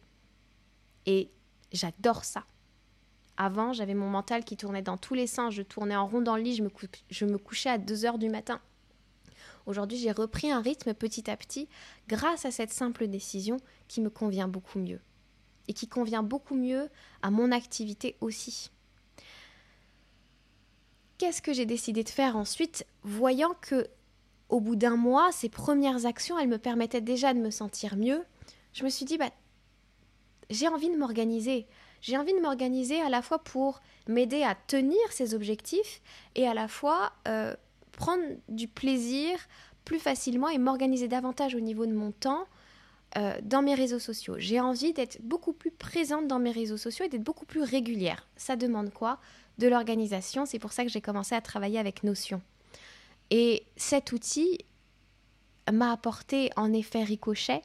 Et 1.06 1.30
j'adore 1.72 2.24
ça. 2.24 2.44
Avant, 3.36 3.72
j'avais 3.72 3.94
mon 3.94 4.08
mental 4.08 4.44
qui 4.44 4.56
tournait 4.56 4.82
dans 4.82 4.96
tous 4.96 5.14
les 5.14 5.26
sens. 5.26 5.54
Je 5.54 5.62
tournais 5.62 5.96
en 5.96 6.06
rond 6.06 6.20
dans 6.20 6.36
le 6.36 6.42
lit, 6.42 6.54
je 6.54 7.24
me, 7.24 7.38
couchais 7.38 7.70
à 7.70 7.78
2 7.78 8.04
heures 8.04 8.18
du 8.18 8.28
matin. 8.28 8.60
Aujourd'hui, 9.66 9.98
j'ai 9.98 10.12
repris 10.12 10.50
un 10.50 10.60
rythme 10.60 10.94
petit 10.94 11.30
à 11.30 11.36
petit 11.36 11.68
grâce 12.08 12.44
à 12.44 12.50
cette 12.50 12.72
simple 12.72 13.06
décision 13.06 13.58
qui 13.88 14.00
me 14.00 14.10
convient 14.10 14.48
beaucoup 14.48 14.78
mieux. 14.78 15.00
Et 15.68 15.72
qui 15.72 15.88
convient 15.88 16.22
beaucoup 16.22 16.56
mieux 16.56 16.88
à 17.22 17.30
mon 17.30 17.52
activité 17.52 18.16
aussi. 18.20 18.70
qu'est-ce 21.18 21.42
que 21.42 21.52
j'ai 21.52 21.66
décidé 21.66 22.02
de 22.02 22.08
faire 22.08 22.36
ensuite, 22.36 22.86
voyant 23.02 23.54
que 23.60 23.86
au 24.50 24.60
bout 24.60 24.76
d'un 24.76 24.96
mois, 24.96 25.30
ces 25.32 25.48
premières 25.48 26.06
actions, 26.06 26.38
elles 26.38 26.48
me 26.48 26.58
permettaient 26.58 27.00
déjà 27.00 27.32
de 27.32 27.38
me 27.38 27.50
sentir 27.50 27.96
mieux. 27.96 28.24
Je 28.72 28.84
me 28.84 28.88
suis 28.88 29.04
dit, 29.04 29.16
bah, 29.16 29.30
j'ai 30.50 30.68
envie 30.68 30.90
de 30.90 30.96
m'organiser. 30.96 31.66
J'ai 32.02 32.16
envie 32.16 32.34
de 32.34 32.40
m'organiser 32.40 33.00
à 33.00 33.08
la 33.08 33.22
fois 33.22 33.38
pour 33.38 33.80
m'aider 34.08 34.42
à 34.42 34.54
tenir 34.54 35.00
ces 35.10 35.34
objectifs 35.34 36.00
et 36.34 36.46
à 36.46 36.54
la 36.54 36.66
fois 36.66 37.12
euh, 37.28 37.54
prendre 37.92 38.24
du 38.48 38.68
plaisir 38.68 39.38
plus 39.84 39.98
facilement 39.98 40.48
et 40.48 40.58
m'organiser 40.58 41.08
davantage 41.08 41.54
au 41.54 41.60
niveau 41.60 41.86
de 41.86 41.92
mon 41.92 42.10
temps 42.12 42.46
euh, 43.16 43.38
dans 43.42 43.62
mes 43.62 43.74
réseaux 43.74 43.98
sociaux. 43.98 44.36
J'ai 44.38 44.60
envie 44.60 44.92
d'être 44.92 45.20
beaucoup 45.22 45.52
plus 45.52 45.70
présente 45.70 46.26
dans 46.26 46.38
mes 46.38 46.52
réseaux 46.52 46.76
sociaux 46.76 47.04
et 47.04 47.08
d'être 47.08 47.24
beaucoup 47.24 47.46
plus 47.46 47.62
régulière. 47.62 48.26
Ça 48.36 48.56
demande 48.56 48.92
quoi? 48.92 49.18
De 49.58 49.68
l'organisation. 49.68 50.46
C'est 50.46 50.58
pour 50.58 50.72
ça 50.72 50.84
que 50.84 50.90
j'ai 50.90 51.00
commencé 51.00 51.34
à 51.34 51.40
travailler 51.40 51.78
avec 51.78 52.02
Notion. 52.02 52.40
Et 53.30 53.64
cet 53.76 54.12
outil 54.12 54.58
m'a 55.70 55.92
apporté 55.92 56.50
en 56.56 56.72
effet 56.72 57.04
ricochet 57.04 57.62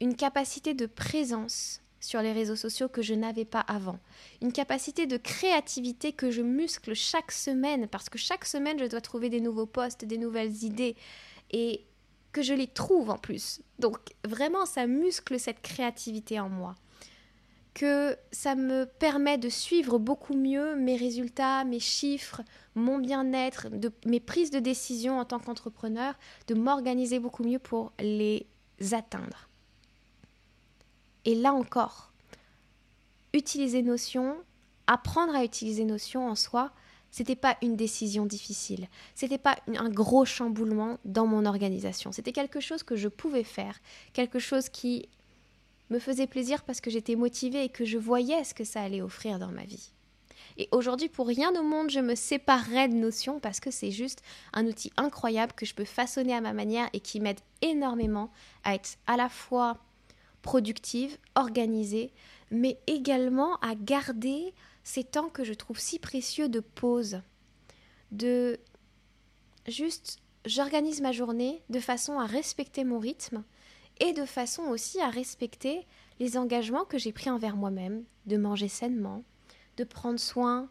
une 0.00 0.16
capacité 0.16 0.74
de 0.74 0.86
présence 0.86 1.80
sur 2.00 2.22
les 2.22 2.32
réseaux 2.32 2.56
sociaux 2.56 2.88
que 2.88 3.02
je 3.02 3.14
n'avais 3.14 3.44
pas 3.44 3.60
avant. 3.60 3.98
Une 4.42 4.52
capacité 4.52 5.06
de 5.06 5.16
créativité 5.16 6.12
que 6.12 6.30
je 6.30 6.42
muscle 6.42 6.94
chaque 6.94 7.32
semaine 7.32 7.88
parce 7.88 8.08
que 8.08 8.18
chaque 8.18 8.44
semaine 8.44 8.78
je 8.78 8.86
dois 8.86 9.00
trouver 9.00 9.28
des 9.28 9.40
nouveaux 9.40 9.66
posts, 9.66 10.04
des 10.04 10.18
nouvelles 10.18 10.64
idées 10.64 10.94
et 11.50 11.84
que 12.32 12.42
je 12.42 12.54
les 12.54 12.66
trouve 12.66 13.10
en 13.10 13.18
plus. 13.18 13.60
Donc 13.78 13.98
vraiment 14.24 14.66
ça 14.66 14.86
muscle 14.86 15.38
cette 15.40 15.62
créativité 15.62 16.38
en 16.38 16.48
moi. 16.48 16.74
Que 17.74 18.16
ça 18.30 18.54
me 18.54 18.84
permet 18.84 19.36
de 19.36 19.50
suivre 19.50 19.98
beaucoup 19.98 20.34
mieux 20.34 20.76
mes 20.76 20.96
résultats, 20.96 21.64
mes 21.64 21.80
chiffres, 21.80 22.40
mon 22.74 22.98
bien-être, 22.98 23.68
mes 24.06 24.20
prises 24.20 24.50
de 24.50 24.60
décision 24.60 25.18
en 25.18 25.26
tant 25.26 25.38
qu'entrepreneur, 25.38 26.14
de 26.46 26.54
m'organiser 26.54 27.18
beaucoup 27.18 27.44
mieux 27.44 27.58
pour 27.58 27.92
les 27.98 28.46
atteindre. 28.92 29.45
Et 31.26 31.34
là 31.34 31.52
encore, 31.52 32.12
utiliser 33.34 33.82
Notion, 33.82 34.36
apprendre 34.86 35.34
à 35.34 35.44
utiliser 35.44 35.84
Notion 35.84 36.28
en 36.28 36.36
soi, 36.36 36.72
c'était 37.10 37.36
pas 37.36 37.56
une 37.62 37.76
décision 37.76 38.26
difficile. 38.26 38.88
C'était 39.14 39.38
pas 39.38 39.56
un 39.66 39.88
gros 39.88 40.24
chamboulement 40.24 40.98
dans 41.04 41.26
mon 41.26 41.44
organisation. 41.44 42.12
C'était 42.12 42.32
quelque 42.32 42.60
chose 42.60 42.82
que 42.82 42.96
je 42.96 43.08
pouvais 43.08 43.44
faire, 43.44 43.78
quelque 44.12 44.38
chose 44.38 44.68
qui 44.68 45.08
me 45.90 45.98
faisait 45.98 46.26
plaisir 46.26 46.62
parce 46.62 46.80
que 46.80 46.90
j'étais 46.90 47.16
motivée 47.16 47.64
et 47.64 47.68
que 47.68 47.84
je 47.84 47.98
voyais 47.98 48.44
ce 48.44 48.54
que 48.54 48.64
ça 48.64 48.82
allait 48.82 49.02
offrir 49.02 49.38
dans 49.38 49.52
ma 49.52 49.64
vie. 49.64 49.90
Et 50.58 50.68
aujourd'hui, 50.70 51.08
pour 51.08 51.26
rien 51.26 51.54
au 51.54 51.62
monde, 51.62 51.90
je 51.90 52.00
me 52.00 52.14
séparerais 52.14 52.88
de 52.88 52.94
Notion 52.94 53.40
parce 53.40 53.60
que 53.60 53.70
c'est 53.70 53.90
juste 53.90 54.22
un 54.52 54.66
outil 54.66 54.92
incroyable 54.96 55.52
que 55.54 55.66
je 55.66 55.74
peux 55.74 55.84
façonner 55.84 56.34
à 56.34 56.40
ma 56.40 56.52
manière 56.52 56.88
et 56.92 57.00
qui 57.00 57.20
m'aide 57.20 57.40
énormément 57.62 58.30
à 58.64 58.74
être 58.74 58.96
à 59.06 59.16
la 59.16 59.28
fois 59.28 59.78
productive, 60.46 61.18
organisée, 61.34 62.12
mais 62.52 62.78
également 62.86 63.56
à 63.56 63.74
garder 63.74 64.54
ces 64.84 65.02
temps 65.02 65.28
que 65.28 65.42
je 65.42 65.52
trouve 65.52 65.80
si 65.80 65.98
précieux 65.98 66.48
de 66.48 66.60
pause, 66.60 67.20
de 68.12 68.58
juste 69.66 70.20
j'organise 70.44 71.00
ma 71.00 71.10
journée 71.10 71.64
de 71.68 71.80
façon 71.80 72.20
à 72.20 72.26
respecter 72.26 72.84
mon 72.84 73.00
rythme 73.00 73.42
et 73.98 74.12
de 74.12 74.24
façon 74.24 74.62
aussi 74.62 75.00
à 75.00 75.10
respecter 75.10 75.84
les 76.20 76.38
engagements 76.38 76.84
que 76.84 76.96
j'ai 76.96 77.12
pris 77.12 77.28
envers 77.28 77.56
moi-même, 77.56 78.04
de 78.26 78.36
manger 78.36 78.68
sainement, 78.68 79.24
de 79.76 79.82
prendre 79.82 80.20
soin 80.20 80.68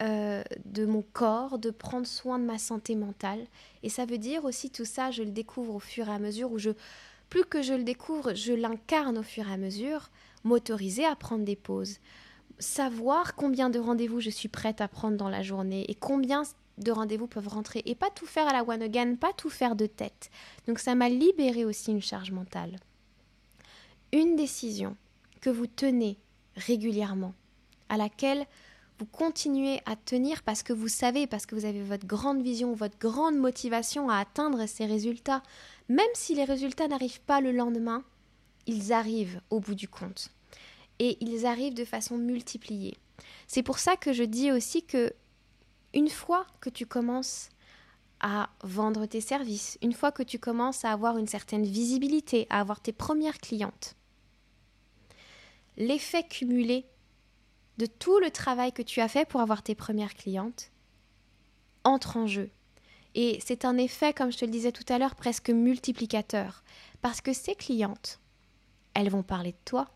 euh, 0.00 0.42
de 0.64 0.86
mon 0.86 1.02
corps, 1.02 1.58
de 1.58 1.70
prendre 1.70 2.06
soin 2.06 2.38
de 2.38 2.44
ma 2.44 2.56
santé 2.56 2.96
mentale. 2.96 3.46
Et 3.82 3.90
ça 3.90 4.06
veut 4.06 4.16
dire 4.16 4.46
aussi 4.46 4.70
tout 4.70 4.86
ça, 4.86 5.10
je 5.10 5.22
le 5.22 5.32
découvre 5.32 5.74
au 5.74 5.80
fur 5.80 6.08
et 6.08 6.12
à 6.12 6.18
mesure 6.18 6.50
où 6.50 6.58
je 6.58 6.70
plus 7.28 7.44
que 7.44 7.62
je 7.62 7.74
le 7.74 7.84
découvre, 7.84 8.34
je 8.34 8.52
l'incarne 8.52 9.18
au 9.18 9.22
fur 9.22 9.48
et 9.48 9.52
à 9.52 9.56
mesure, 9.56 10.10
m'autoriser 10.44 11.04
à 11.04 11.16
prendre 11.16 11.44
des 11.44 11.56
pauses, 11.56 11.98
savoir 12.58 13.34
combien 13.34 13.70
de 13.70 13.78
rendez-vous 13.78 14.20
je 14.20 14.30
suis 14.30 14.48
prête 14.48 14.80
à 14.80 14.88
prendre 14.88 15.16
dans 15.16 15.28
la 15.28 15.42
journée 15.42 15.84
et 15.88 15.94
combien 15.94 16.42
de 16.78 16.92
rendez-vous 16.92 17.26
peuvent 17.26 17.48
rentrer 17.48 17.82
et 17.86 17.94
pas 17.94 18.10
tout 18.10 18.26
faire 18.26 18.48
à 18.48 18.52
la 18.52 18.62
one 18.62 18.82
again, 18.82 19.16
pas 19.16 19.32
tout 19.32 19.50
faire 19.50 19.76
de 19.76 19.86
tête. 19.86 20.30
Donc 20.66 20.78
ça 20.78 20.94
m'a 20.94 21.08
libéré 21.08 21.64
aussi 21.64 21.90
une 21.90 22.02
charge 22.02 22.30
mentale. 22.30 22.76
Une 24.12 24.36
décision 24.36 24.96
que 25.40 25.50
vous 25.50 25.66
tenez 25.66 26.18
régulièrement, 26.56 27.34
à 27.88 27.96
laquelle 27.96 28.46
vous 28.98 29.06
continuez 29.06 29.80
à 29.86 29.94
tenir 29.94 30.42
parce 30.42 30.62
que 30.62 30.72
vous 30.72 30.88
savez, 30.88 31.26
parce 31.26 31.46
que 31.46 31.54
vous 31.54 31.64
avez 31.64 31.82
votre 31.82 32.06
grande 32.06 32.42
vision, 32.42 32.74
votre 32.74 32.98
grande 32.98 33.36
motivation 33.36 34.10
à 34.10 34.16
atteindre 34.18 34.66
ces 34.66 34.86
résultats, 34.86 35.42
même 35.88 36.06
si 36.14 36.34
les 36.34 36.44
résultats 36.44 36.88
n'arrivent 36.88 37.20
pas 37.20 37.40
le 37.40 37.52
lendemain, 37.52 38.04
ils 38.66 38.92
arrivent 38.92 39.40
au 39.50 39.60
bout 39.60 39.76
du 39.76 39.88
compte. 39.88 40.30
Et 40.98 41.16
ils 41.20 41.46
arrivent 41.46 41.74
de 41.74 41.84
façon 41.84 42.18
multipliée. 42.18 42.96
C'est 43.46 43.62
pour 43.62 43.78
ça 43.78 43.96
que 43.96 44.12
je 44.12 44.24
dis 44.24 44.50
aussi 44.50 44.82
que 44.82 45.12
une 45.94 46.08
fois 46.08 46.46
que 46.60 46.70
tu 46.70 46.84
commences 46.84 47.50
à 48.20 48.50
vendre 48.64 49.06
tes 49.06 49.20
services, 49.20 49.78
une 49.80 49.92
fois 49.92 50.10
que 50.10 50.24
tu 50.24 50.40
commences 50.40 50.84
à 50.84 50.92
avoir 50.92 51.18
une 51.18 51.28
certaine 51.28 51.64
visibilité, 51.64 52.48
à 52.50 52.60
avoir 52.60 52.80
tes 52.80 52.92
premières 52.92 53.38
clientes, 53.38 53.94
l'effet 55.76 56.24
cumulé 56.24 56.84
de 57.78 57.86
tout 57.86 58.18
le 58.18 58.30
travail 58.30 58.72
que 58.72 58.82
tu 58.82 59.00
as 59.00 59.08
fait 59.08 59.26
pour 59.26 59.40
avoir 59.40 59.62
tes 59.62 59.74
premières 59.74 60.14
clientes 60.14 60.70
entre 61.84 62.16
en 62.16 62.26
jeu. 62.26 62.50
Et 63.14 63.38
c'est 63.44 63.64
un 63.64 63.78
effet, 63.78 64.12
comme 64.12 64.30
je 64.30 64.38
te 64.38 64.44
le 64.44 64.50
disais 64.50 64.72
tout 64.72 64.84
à 64.88 64.98
l'heure, 64.98 65.14
presque 65.14 65.50
multiplicateur. 65.50 66.62
Parce 67.00 67.20
que 67.20 67.32
ces 67.32 67.54
clientes, 67.54 68.20
elles 68.94 69.10
vont 69.10 69.22
parler 69.22 69.52
de 69.52 69.64
toi. 69.64 69.88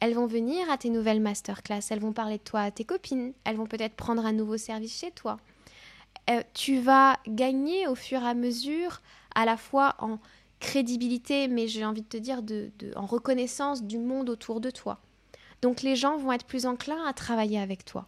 Elles 0.00 0.14
vont 0.14 0.26
venir 0.26 0.70
à 0.70 0.76
tes 0.76 0.90
nouvelles 0.90 1.20
masterclass, 1.20 1.80
elles 1.90 2.00
vont 2.00 2.12
parler 2.12 2.38
de 2.38 2.42
toi 2.42 2.60
à 2.60 2.70
tes 2.70 2.84
copines, 2.84 3.32
elles 3.44 3.56
vont 3.56 3.66
peut-être 3.66 3.94
prendre 3.94 4.26
un 4.26 4.32
nouveau 4.32 4.56
service 4.56 4.98
chez 4.98 5.12
toi. 5.12 5.38
Euh, 6.30 6.42
tu 6.52 6.78
vas 6.78 7.18
gagner 7.26 7.86
au 7.86 7.94
fur 7.94 8.22
et 8.22 8.28
à 8.28 8.34
mesure, 8.34 9.00
à 9.34 9.44
la 9.44 9.56
fois 9.56 9.94
en 9.98 10.18
crédibilité, 10.58 11.48
mais 11.48 11.68
j'ai 11.68 11.84
envie 11.84 12.02
de 12.02 12.08
te 12.08 12.16
dire 12.16 12.42
en 12.96 13.06
reconnaissance 13.06 13.84
du 13.84 13.98
monde 13.98 14.30
autour 14.30 14.60
de 14.60 14.70
toi. 14.70 15.00
Donc 15.64 15.80
les 15.80 15.96
gens 15.96 16.18
vont 16.18 16.30
être 16.30 16.44
plus 16.44 16.66
enclins 16.66 17.06
à 17.06 17.14
travailler 17.14 17.58
avec 17.58 17.86
toi 17.86 18.06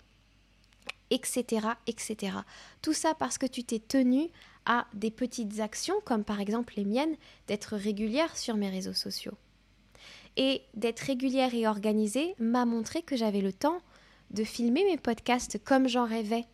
etc., 1.10 1.68
etc. 1.86 2.38
Tout 2.82 2.92
ça 2.92 3.14
parce 3.14 3.38
que 3.38 3.46
tu 3.46 3.64
t'es 3.64 3.78
tenu 3.78 4.28
à 4.66 4.86
des 4.92 5.10
petites 5.10 5.60
actions, 5.60 5.94
comme 6.04 6.22
par 6.22 6.40
exemple 6.40 6.74
les 6.76 6.84
miennes, 6.84 7.16
d'être 7.46 7.76
régulière 7.76 8.36
sur 8.36 8.56
mes 8.56 8.68
réseaux 8.68 8.92
sociaux. 8.92 9.38
Et 10.36 10.62
d'être 10.74 11.00
régulière 11.00 11.54
et 11.54 11.66
organisée 11.66 12.34
m'a 12.38 12.66
montré 12.66 13.00
que 13.00 13.16
j'avais 13.16 13.40
le 13.40 13.54
temps 13.54 13.78
de 14.32 14.44
filmer 14.44 14.84
mes 14.84 14.98
podcasts 14.98 15.62
comme 15.64 15.88
j'en 15.88 16.04
rêvais. 16.04 16.44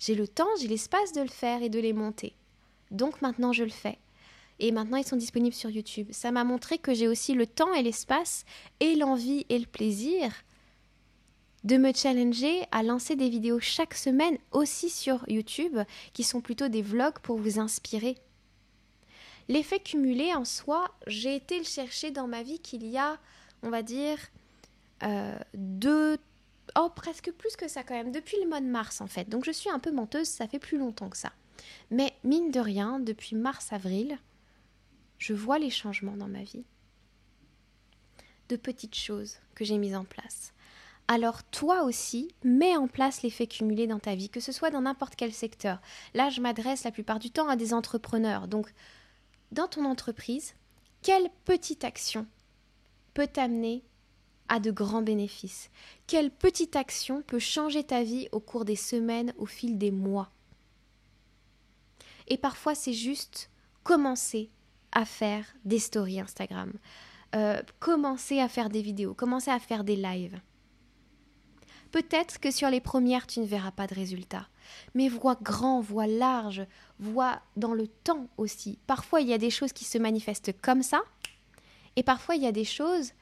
J'ai 0.00 0.16
le 0.16 0.26
temps, 0.26 0.48
j'ai 0.60 0.66
l'espace 0.66 1.12
de 1.12 1.20
le 1.20 1.28
faire 1.28 1.62
et 1.62 1.68
de 1.68 1.78
les 1.78 1.92
monter. 1.92 2.34
Donc 2.90 3.22
maintenant 3.22 3.52
je 3.52 3.62
le 3.62 3.70
fais. 3.70 3.98
Et 4.60 4.72
maintenant 4.72 4.98
ils 4.98 5.06
sont 5.06 5.16
disponibles 5.16 5.54
sur 5.54 5.70
YouTube. 5.70 6.08
Ça 6.12 6.30
m'a 6.30 6.44
montré 6.44 6.78
que 6.78 6.94
j'ai 6.94 7.08
aussi 7.08 7.34
le 7.34 7.46
temps 7.46 7.74
et 7.74 7.82
l'espace 7.82 8.44
et 8.78 8.94
l'envie 8.94 9.46
et 9.48 9.58
le 9.58 9.66
plaisir 9.66 10.30
de 11.64 11.76
me 11.76 11.92
challenger 11.92 12.62
à 12.70 12.82
lancer 12.82 13.16
des 13.16 13.28
vidéos 13.28 13.60
chaque 13.60 13.94
semaine 13.94 14.38
aussi 14.52 14.88
sur 14.88 15.24
YouTube 15.28 15.78
qui 16.12 16.24
sont 16.24 16.40
plutôt 16.40 16.68
des 16.68 16.82
vlogs 16.82 17.18
pour 17.18 17.38
vous 17.38 17.58
inspirer. 17.58 18.16
L'effet 19.48 19.80
cumulé 19.80 20.32
en 20.34 20.44
soi, 20.44 20.88
j'ai 21.06 21.34
été 21.34 21.58
le 21.58 21.64
chercher 21.64 22.10
dans 22.10 22.28
ma 22.28 22.42
vie 22.42 22.60
qu'il 22.60 22.86
y 22.86 22.96
a, 22.96 23.18
on 23.62 23.70
va 23.70 23.82
dire, 23.82 24.18
euh, 25.02 25.36
deux, 25.54 26.18
oh 26.78 26.88
presque 26.94 27.32
plus 27.32 27.56
que 27.56 27.66
ça 27.66 27.82
quand 27.82 27.94
même, 27.94 28.12
depuis 28.12 28.40
le 28.40 28.48
mois 28.48 28.60
de 28.60 28.66
mars 28.66 29.00
en 29.00 29.06
fait. 29.06 29.28
Donc 29.28 29.44
je 29.44 29.50
suis 29.50 29.70
un 29.70 29.78
peu 29.78 29.90
menteuse, 29.90 30.28
ça 30.28 30.46
fait 30.46 30.58
plus 30.58 30.78
longtemps 30.78 31.08
que 31.08 31.16
ça. 31.16 31.32
Mais 31.90 32.14
mine 32.24 32.50
de 32.50 32.60
rien, 32.60 33.00
depuis 33.00 33.34
mars-avril, 33.34 34.18
je 35.20 35.32
vois 35.32 35.60
les 35.60 35.70
changements 35.70 36.16
dans 36.16 36.26
ma 36.26 36.42
vie. 36.42 36.64
De 38.48 38.56
petites 38.56 38.96
choses 38.96 39.36
que 39.54 39.64
j'ai 39.64 39.78
mises 39.78 39.94
en 39.94 40.04
place 40.04 40.52
alors 41.10 41.42
toi 41.42 41.82
aussi, 41.82 42.32
mets 42.44 42.76
en 42.76 42.86
place 42.86 43.22
l'effet 43.22 43.48
cumulé 43.48 43.88
dans 43.88 43.98
ta 43.98 44.14
vie, 44.14 44.28
que 44.30 44.38
ce 44.38 44.52
soit 44.52 44.70
dans 44.70 44.82
n'importe 44.82 45.16
quel 45.16 45.32
secteur. 45.32 45.80
Là, 46.14 46.30
je 46.30 46.40
m'adresse 46.40 46.84
la 46.84 46.92
plupart 46.92 47.18
du 47.18 47.32
temps 47.32 47.48
à 47.48 47.56
des 47.56 47.74
entrepreneurs. 47.74 48.46
Donc, 48.46 48.72
dans 49.50 49.66
ton 49.66 49.86
entreprise, 49.86 50.54
quelle 51.02 51.28
petite 51.44 51.82
action 51.82 52.28
peut 53.12 53.26
t'amener 53.26 53.82
à 54.48 54.60
de 54.60 54.70
grands 54.70 55.02
bénéfices? 55.02 55.70
Quelle 56.06 56.30
petite 56.30 56.76
action 56.76 57.22
peut 57.22 57.40
changer 57.40 57.82
ta 57.82 58.04
vie 58.04 58.28
au 58.30 58.38
cours 58.38 58.64
des 58.64 58.76
semaines, 58.76 59.34
au 59.36 59.46
fil 59.46 59.78
des 59.78 59.90
mois? 59.90 60.30
Et 62.28 62.36
parfois, 62.36 62.76
c'est 62.76 62.92
juste 62.92 63.50
commencer 63.82 64.48
à 64.92 65.04
faire 65.04 65.44
des 65.64 65.78
stories 65.78 66.20
Instagram, 66.20 66.72
euh, 67.34 67.60
commencer 67.78 68.40
à 68.40 68.48
faire 68.48 68.70
des 68.70 68.82
vidéos, 68.82 69.14
commencer 69.14 69.50
à 69.50 69.58
faire 69.58 69.84
des 69.84 69.96
lives 69.96 70.40
Peut-être 71.90 72.38
que 72.38 72.52
sur 72.52 72.70
les 72.70 72.80
premières, 72.80 73.26
tu 73.26 73.40
ne 73.40 73.46
verras 73.46 73.72
pas 73.72 73.88
de 73.88 73.94
résultat. 73.94 74.48
Mais 74.94 75.08
vois 75.08 75.36
grand, 75.42 75.80
vois 75.80 76.06
large, 76.06 76.64
vois 77.00 77.42
dans 77.56 77.74
le 77.74 77.88
temps 77.88 78.28
aussi. 78.36 78.78
Parfois, 78.86 79.20
il 79.20 79.28
y 79.28 79.32
a 79.32 79.38
des 79.38 79.50
choses 79.50 79.72
qui 79.72 79.84
se 79.84 79.98
manifestent 79.98 80.52
comme 80.60 80.82
ça, 80.82 81.02
et 81.96 82.02
parfois, 82.04 82.36
il 82.36 82.42
y 82.42 82.46
a 82.46 82.52
des 82.52 82.64
choses 82.64 83.12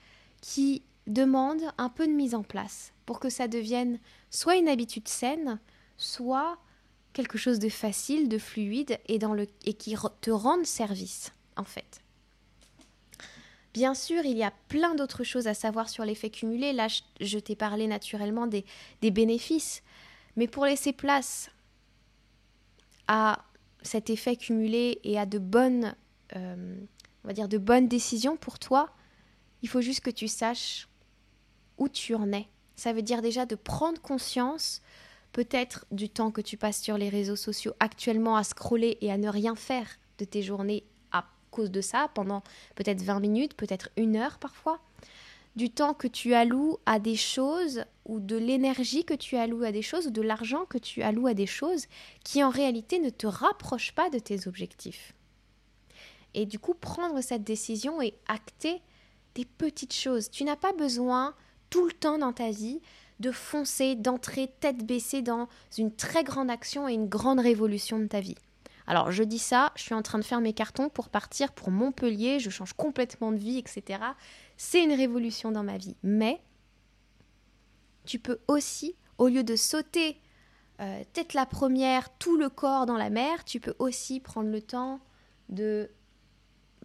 qui 0.42 0.82
demandent 1.06 1.72
un 1.78 1.88
peu 1.88 2.06
de 2.06 2.12
mise 2.12 2.34
en 2.34 2.42
place 2.42 2.92
pour 3.06 3.18
que 3.20 3.30
ça 3.30 3.48
devienne 3.48 3.98
soit 4.30 4.56
une 4.56 4.68
habitude 4.68 5.08
saine, 5.08 5.58
soit 5.96 6.58
quelque 7.14 7.38
chose 7.38 7.58
de 7.58 7.70
facile, 7.70 8.28
de 8.28 8.38
fluide 8.38 8.98
et, 9.06 9.18
dans 9.18 9.32
le, 9.32 9.46
et 9.64 9.72
qui 9.72 9.96
te 10.20 10.30
rende 10.30 10.66
service, 10.66 11.32
en 11.58 11.64
fait. 11.64 12.00
Bien 13.74 13.94
sûr, 13.94 14.24
il 14.24 14.36
y 14.36 14.42
a 14.42 14.52
plein 14.68 14.94
d'autres 14.94 15.24
choses 15.24 15.46
à 15.46 15.54
savoir 15.54 15.88
sur 15.88 16.04
l'effet 16.04 16.30
cumulé. 16.30 16.72
Là, 16.72 16.88
je, 17.20 17.38
t'ai 17.38 17.54
parlé 17.54 17.86
naturellement 17.86 18.46
des, 18.46 18.64
bénéfices. 19.02 19.82
Mais 20.36 20.48
pour 20.48 20.64
laisser 20.64 20.92
place 20.92 21.50
à 23.06 23.44
cet 23.82 24.10
effet 24.10 24.36
cumulé 24.36 25.00
et 25.04 25.18
à 25.18 25.26
de 25.26 25.38
bonnes, 25.38 25.94
euh, 26.34 26.76
de 27.24 27.58
bonnes 27.58 27.88
décisions 27.88 28.36
pour 28.36 28.58
toi, 28.58 28.90
il 29.62 29.68
faut 29.68 29.80
juste 29.80 30.00
que 30.00 30.10
tu 30.10 30.28
saches 30.28 30.88
où 31.76 31.88
tu 31.88 32.14
en 32.14 32.32
es. 32.32 32.48
Ça 32.74 32.92
veut 32.92 33.02
dire 33.02 33.22
déjà 33.22 33.44
de 33.44 33.54
prendre 33.54 34.00
conscience 34.00 34.82
peut-être 35.32 35.86
du 35.90 36.08
temps 36.08 36.30
que 36.30 36.40
tu 36.40 36.56
passes 36.56 36.80
sur 36.80 36.96
les 36.96 37.08
réseaux 37.08 37.36
sociaux 37.36 37.74
actuellement 37.80 38.36
à 38.36 38.44
scroller 38.44 38.98
et 39.00 39.12
à 39.12 39.18
ne 39.18 39.28
rien 39.28 39.54
faire 39.54 39.86
de 40.18 40.24
tes 40.24 40.42
journées 40.42 40.84
cause 41.48 41.70
de 41.70 41.80
ça 41.80 42.10
pendant 42.14 42.42
peut-être 42.74 43.02
20 43.02 43.20
minutes, 43.20 43.54
peut-être 43.54 43.90
une 43.96 44.16
heure 44.16 44.38
parfois. 44.38 44.80
Du 45.56 45.70
temps 45.70 45.94
que 45.94 46.06
tu 46.06 46.34
alloues 46.34 46.78
à 46.86 46.98
des 46.98 47.16
choses 47.16 47.84
ou 48.04 48.20
de 48.20 48.36
l'énergie 48.36 49.04
que 49.04 49.14
tu 49.14 49.36
alloues 49.36 49.64
à 49.64 49.72
des 49.72 49.82
choses 49.82 50.06
ou 50.06 50.10
de 50.10 50.22
l'argent 50.22 50.66
que 50.66 50.78
tu 50.78 51.02
alloues 51.02 51.26
à 51.26 51.34
des 51.34 51.46
choses 51.46 51.86
qui 52.22 52.44
en 52.44 52.50
réalité 52.50 53.00
ne 53.00 53.10
te 53.10 53.26
rapprochent 53.26 53.92
pas 53.92 54.08
de 54.10 54.18
tes 54.18 54.46
objectifs. 54.46 55.14
Et 56.34 56.46
du 56.46 56.58
coup, 56.58 56.74
prendre 56.74 57.20
cette 57.20 57.44
décision 57.44 58.00
et 58.00 58.14
acter 58.28 58.80
des 59.34 59.44
petites 59.44 59.94
choses. 59.94 60.30
Tu 60.30 60.44
n'as 60.44 60.56
pas 60.56 60.72
besoin 60.72 61.34
tout 61.70 61.86
le 61.86 61.92
temps 61.92 62.18
dans 62.18 62.32
ta 62.32 62.50
vie 62.50 62.80
de 63.20 63.32
foncer, 63.32 63.94
d'entrer 63.96 64.50
tête 64.60 64.86
baissée 64.86 65.22
dans 65.22 65.48
une 65.76 65.94
très 65.94 66.24
grande 66.24 66.50
action 66.50 66.88
et 66.88 66.94
une 66.94 67.08
grande 67.08 67.40
révolution 67.40 67.98
de 67.98 68.06
ta 68.06 68.20
vie. 68.20 68.36
Alors 68.88 69.12
je 69.12 69.22
dis 69.22 69.38
ça, 69.38 69.70
je 69.76 69.82
suis 69.82 69.94
en 69.94 70.00
train 70.00 70.18
de 70.18 70.24
faire 70.24 70.40
mes 70.40 70.54
cartons 70.54 70.88
pour 70.88 71.10
partir 71.10 71.52
pour 71.52 71.70
Montpellier, 71.70 72.40
je 72.40 72.48
change 72.48 72.72
complètement 72.72 73.32
de 73.32 73.36
vie, 73.36 73.58
etc. 73.58 74.00
C'est 74.56 74.82
une 74.82 74.94
révolution 74.94 75.52
dans 75.52 75.62
ma 75.62 75.76
vie. 75.76 75.94
Mais 76.02 76.40
tu 78.06 78.18
peux 78.18 78.38
aussi, 78.48 78.96
au 79.18 79.28
lieu 79.28 79.44
de 79.44 79.56
sauter 79.56 80.16
euh, 80.80 81.02
tête 81.12 81.34
la 81.34 81.44
première, 81.44 82.16
tout 82.16 82.38
le 82.38 82.48
corps 82.48 82.86
dans 82.86 82.96
la 82.96 83.10
mer, 83.10 83.44
tu 83.44 83.60
peux 83.60 83.74
aussi 83.78 84.20
prendre 84.20 84.48
le 84.48 84.62
temps 84.62 85.00
de 85.50 85.90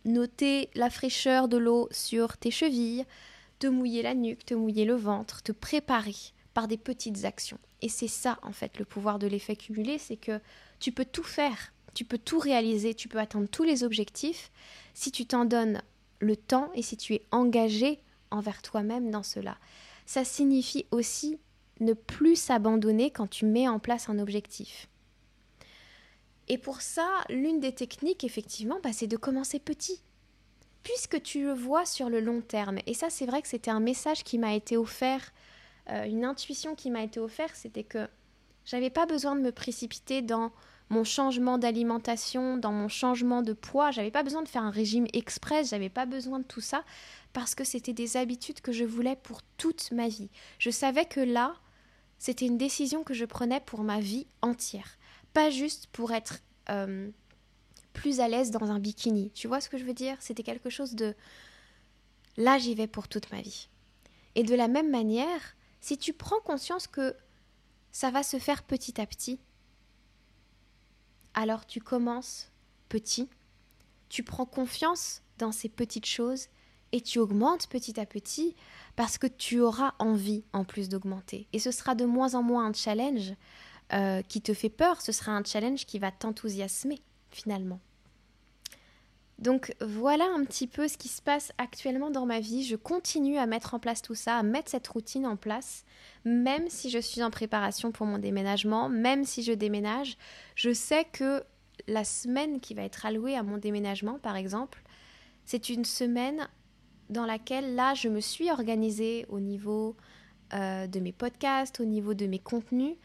noter 0.03 0.71
la 0.75 0.89
fraîcheur 0.89 1.47
de 1.47 1.55
l'eau 1.55 1.87
sur 1.91 2.35
tes 2.35 2.51
chevilles, 2.51 3.05
te 3.59 3.67
mouiller 3.67 4.01
la 4.01 4.13
nuque, 4.13 4.45
te 4.45 4.53
mouiller 4.53 4.83
le 4.83 4.95
ventre, 4.95 5.41
te 5.41 5.53
préparer 5.53 6.17
par 6.53 6.67
des 6.67 6.77
petites 6.77 7.23
actions. 7.23 7.59
Et 7.81 7.87
c'est 7.87 8.09
ça 8.09 8.39
en 8.41 8.51
fait 8.51 8.77
le 8.77 8.83
pouvoir 8.83 9.19
de 9.19 9.27
l'effet 9.27 9.55
cumulé, 9.55 9.97
c'est 9.99 10.17
que 10.17 10.41
tu 10.79 10.91
peux 10.91 11.05
tout 11.05 11.23
faire 11.23 11.72
tu 11.93 12.05
peux 12.05 12.17
tout 12.17 12.39
réaliser, 12.39 12.93
tu 12.93 13.07
peux 13.07 13.19
atteindre 13.19 13.47
tous 13.47 13.63
les 13.63 13.83
objectifs 13.83 14.51
si 14.93 15.11
tu 15.11 15.25
t'en 15.25 15.45
donnes 15.45 15.81
le 16.19 16.35
temps 16.35 16.71
et 16.73 16.81
si 16.81 16.97
tu 16.97 17.13
es 17.13 17.25
engagé 17.31 17.99
envers 18.31 18.61
toi-même 18.61 19.11
dans 19.11 19.23
cela. 19.23 19.57
Ça 20.05 20.23
signifie 20.23 20.85
aussi 20.91 21.39
ne 21.79 21.93
plus 21.93 22.35
s'abandonner 22.35 23.11
quand 23.11 23.27
tu 23.27 23.45
mets 23.45 23.67
en 23.67 23.79
place 23.79 24.09
un 24.09 24.19
objectif. 24.19 24.87
Et 26.47 26.57
pour 26.57 26.81
ça, 26.81 27.07
l'une 27.29 27.59
des 27.59 27.73
techniques, 27.73 28.23
effectivement, 28.23 28.79
bah, 28.83 28.91
c'est 28.91 29.07
de 29.07 29.17
commencer 29.17 29.59
petit. 29.59 30.01
Puisque 30.83 31.21
tu 31.21 31.43
le 31.43 31.53
vois 31.53 31.85
sur 31.85 32.09
le 32.09 32.19
long 32.19 32.41
terme. 32.41 32.79
Et 32.85 32.93
ça, 32.93 33.09
c'est 33.09 33.25
vrai 33.25 33.41
que 33.41 33.47
c'était 33.47 33.71
un 33.71 33.79
message 33.79 34.23
qui 34.23 34.37
m'a 34.37 34.53
été 34.53 34.75
offert, 34.75 35.31
euh, 35.89 36.03
une 36.03 36.25
intuition 36.25 36.75
qui 36.75 36.91
m'a 36.91 37.03
été 37.03 37.21
offerte, 37.21 37.55
c'était 37.55 37.83
que 37.83 38.07
j'avais 38.65 38.89
pas 38.89 39.05
besoin 39.05 39.35
de 39.35 39.41
me 39.41 39.51
précipiter 39.51 40.21
dans 40.21 40.51
mon 40.89 41.03
changement 41.03 41.57
d'alimentation, 41.57 42.57
dans 42.57 42.71
mon 42.71 42.87
changement 42.87 43.41
de 43.41 43.53
poids. 43.53 43.91
J'avais 43.91 44.11
pas 44.11 44.23
besoin 44.23 44.43
de 44.43 44.47
faire 44.47 44.63
un 44.63 44.71
régime 44.71 45.07
express, 45.13 45.69
j'avais 45.69 45.89
pas 45.89 46.05
besoin 46.05 46.39
de 46.39 46.43
tout 46.43 46.61
ça 46.61 46.83
parce 47.33 47.55
que 47.55 47.63
c'était 47.63 47.93
des 47.93 48.15
habitudes 48.15 48.61
que 48.61 48.71
je 48.71 48.83
voulais 48.83 49.15
pour 49.15 49.41
toute 49.57 49.91
ma 49.91 50.07
vie. 50.07 50.29
Je 50.59 50.69
savais 50.69 51.05
que 51.05 51.19
là, 51.19 51.55
c'était 52.19 52.45
une 52.45 52.57
décision 52.57 53.03
que 53.03 53.13
je 53.13 53.25
prenais 53.25 53.59
pour 53.59 53.83
ma 53.83 53.99
vie 53.99 54.27
entière, 54.41 54.97
pas 55.33 55.49
juste 55.49 55.87
pour 55.87 56.11
être 56.11 56.39
euh, 56.69 57.09
plus 57.93 58.19
à 58.19 58.27
l'aise 58.27 58.51
dans 58.51 58.71
un 58.71 58.79
bikini. 58.79 59.31
Tu 59.31 59.47
vois 59.47 59.61
ce 59.61 59.69
que 59.69 59.77
je 59.77 59.83
veux 59.83 59.93
dire? 59.93 60.17
C'était 60.19 60.43
quelque 60.43 60.69
chose 60.69 60.93
de 60.93 61.15
là, 62.37 62.57
j'y 62.57 62.75
vais 62.75 62.87
pour 62.87 63.07
toute 63.07 63.31
ma 63.31 63.41
vie. 63.41 63.67
Et 64.35 64.43
de 64.43 64.55
la 64.55 64.67
même 64.67 64.89
manière, 64.89 65.55
si 65.81 65.97
tu 65.97 66.13
prends 66.13 66.39
conscience 66.39 66.87
que 66.87 67.15
ça 67.91 68.09
va 68.09 68.23
se 68.23 68.39
faire 68.39 68.63
petit 68.63 68.99
à 68.99 69.05
petit, 69.05 69.39
alors 71.33 71.65
tu 71.65 71.79
commences 71.79 72.51
petit, 72.89 73.29
tu 74.09 74.23
prends 74.23 74.45
confiance 74.45 75.21
dans 75.37 75.51
ces 75.51 75.69
petites 75.69 76.05
choses 76.05 76.47
et 76.91 77.01
tu 77.01 77.19
augmentes 77.19 77.67
petit 77.67 77.99
à 77.99 78.05
petit 78.05 78.55
parce 78.95 79.17
que 79.17 79.27
tu 79.27 79.59
auras 79.59 79.93
envie 79.99 80.43
en 80.53 80.63
plus 80.63 80.89
d'augmenter. 80.89 81.47
Et 81.51 81.59
ce 81.59 81.71
sera 81.71 81.95
de 81.95 82.05
moins 82.05 82.35
en 82.35 82.43
moins 82.43 82.67
un 82.67 82.73
challenge 82.73 83.33
euh, 83.91 84.21
qui 84.21 84.41
te 84.41 84.53
fait 84.53 84.69
peur, 84.69 85.01
ce 85.01 85.11
sera 85.11 85.31
un 85.31 85.43
challenge 85.43 85.85
qui 85.85 85.99
va 85.99 86.11
t'enthousiasmer 86.11 87.01
finalement. 87.31 87.79
Donc 89.39 89.75
voilà 89.81 90.25
un 90.35 90.43
petit 90.45 90.67
peu 90.67 90.87
ce 90.87 90.97
qui 90.97 91.07
se 91.07 91.21
passe 91.21 91.51
actuellement 91.57 92.11
dans 92.11 92.25
ma 92.25 92.39
vie. 92.39 92.63
Je 92.63 92.75
continue 92.75 93.37
à 93.37 93.45
mettre 93.45 93.73
en 93.73 93.79
place 93.79 94.01
tout 94.01 94.15
ça, 94.15 94.37
à 94.37 94.43
mettre 94.43 94.69
cette 94.69 94.87
routine 94.87 95.25
en 95.25 95.35
place, 95.35 95.85
même 96.23 96.69
si 96.69 96.89
je 96.89 96.99
suis 96.99 97.23
en 97.23 97.31
préparation 97.31 97.91
pour 97.91 98.05
mon 98.05 98.19
déménagement, 98.19 98.89
même 98.89 99.25
si 99.25 99.43
je 99.43 99.51
déménage. 99.51 100.17
Je 100.55 100.71
sais 100.71 101.05
que 101.05 101.43
la 101.87 102.03
semaine 102.03 102.59
qui 102.59 102.73
va 102.73 102.83
être 102.83 103.05
allouée 103.05 103.35
à 103.35 103.43
mon 103.43 103.57
déménagement, 103.57 104.19
par 104.19 104.35
exemple, 104.35 104.81
c'est 105.45 105.69
une 105.69 105.85
semaine 105.85 106.47
dans 107.09 107.25
laquelle 107.25 107.75
là, 107.75 107.93
je 107.95 108.07
me 108.07 108.21
suis 108.21 108.49
organisée 108.49 109.25
au 109.29 109.39
niveau 109.39 109.95
euh, 110.53 110.87
de 110.87 110.99
mes 110.99 111.11
podcasts, 111.11 111.79
au 111.79 111.85
niveau 111.85 112.13
de 112.13 112.27
mes 112.27 112.39
contenus 112.39 112.95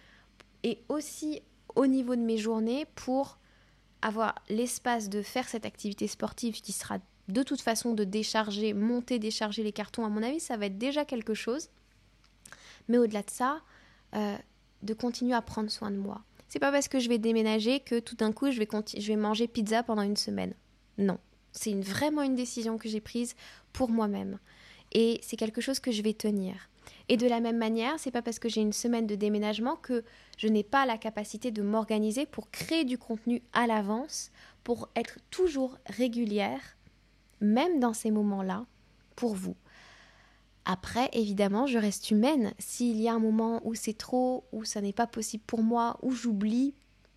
et 0.62 0.78
aussi 0.88 1.42
au 1.74 1.86
niveau 1.86 2.16
de 2.16 2.20
mes 2.20 2.36
journées 2.36 2.86
pour 2.94 3.38
avoir 4.02 4.34
l'espace 4.48 5.08
de 5.08 5.22
faire 5.22 5.48
cette 5.48 5.66
activité 5.66 6.06
sportive 6.06 6.61
qui 6.61 6.72
sera 6.72 6.98
de 7.28 7.42
toute 7.42 7.61
façon 7.61 7.92
de 7.94 8.04
décharger, 8.04 8.72
monter, 8.72 9.18
décharger 9.18 9.62
les 9.62 9.72
cartons, 9.72 10.04
à 10.04 10.08
mon 10.08 10.22
avis, 10.22 10.40
ça 10.40 10.56
va 10.56 10.66
être 10.66 10.78
déjà 10.78 11.04
quelque 11.04 11.34
chose. 11.34 11.68
Mais 12.88 12.96
au-delà 12.96 13.22
de 13.22 13.30
ça, 13.30 13.61
euh, 14.14 14.37
de 14.82 14.94
continuer 14.94 15.34
à 15.34 15.42
prendre 15.42 15.70
soin 15.70 15.90
de 15.90 15.96
moi. 15.96 16.22
C'est 16.48 16.58
pas 16.58 16.72
parce 16.72 16.88
que 16.88 16.98
je 16.98 17.08
vais 17.08 17.18
déménager 17.18 17.80
que 17.80 17.98
tout 17.98 18.16
d'un 18.16 18.32
coup 18.32 18.50
je 18.50 18.58
vais, 18.58 18.68
je 18.96 19.06
vais 19.06 19.16
manger 19.16 19.46
pizza 19.46 19.82
pendant 19.82 20.02
une 20.02 20.16
semaine. 20.16 20.54
Non, 20.96 21.18
c'est 21.52 21.70
une, 21.70 21.82
vraiment 21.82 22.22
une 22.22 22.37
décision 22.37 22.78
que 22.78 22.88
j'ai 22.88 23.00
prise 23.00 23.34
pour 23.72 23.90
moi-même. 23.90 24.38
Et 24.92 25.20
c'est 25.22 25.37
quelque 25.37 25.61
chose 25.61 25.80
que 25.80 25.92
je 25.92 26.00
vais 26.00 26.14
tenir. 26.14 26.70
Et 27.09 27.16
de 27.16 27.27
la 27.27 27.40
même 27.40 27.59
manière, 27.59 27.98
c'est 27.98 28.11
pas 28.11 28.22
parce 28.22 28.38
que 28.38 28.48
j'ai 28.48 28.61
une 28.61 28.72
semaine 28.72 29.07
de 29.07 29.14
déménagement 29.14 29.77
que 29.77 30.05
je 30.37 30.48
n'ai 30.48 30.62
pas 30.62 30.87
la 30.87 30.98
capacité 30.98 31.51
de 31.51 31.62
m'organiser 31.62 32.27
pour 32.27 32.51
créer 32.51 32.85
du 32.85 32.98
contenu 32.98 33.42
à 33.53 33.66
l'avance, 33.66 34.31
pour 34.64 34.88
être 34.94 35.18
toujours 35.31 35.79
régulière, 35.87 36.77
même 37.40 37.81
dans 37.81 37.94
ces 37.94 38.11
moments-là, 38.11 38.66
pour 39.16 39.35
vous. 39.35 39.57
Après, 40.64 41.09
évidemment, 41.14 41.66
je 41.66 41.79
reste 41.79 42.11
humaine. 42.11 42.53
S'il 42.59 43.01
y 43.01 43.09
a 43.09 43.14
un 43.14 43.18
moment 43.18 43.62
où 43.64 43.74
c'est 43.74 43.96
trop, 43.96 44.44
où 44.53 44.64
ça 44.64 44.83
n'est 44.83 44.92
pas 44.92 45.07
possible 45.07 45.42
pour 45.46 45.62
moi, 45.62 45.98
où 46.03 46.11
j'oublie 46.11 46.74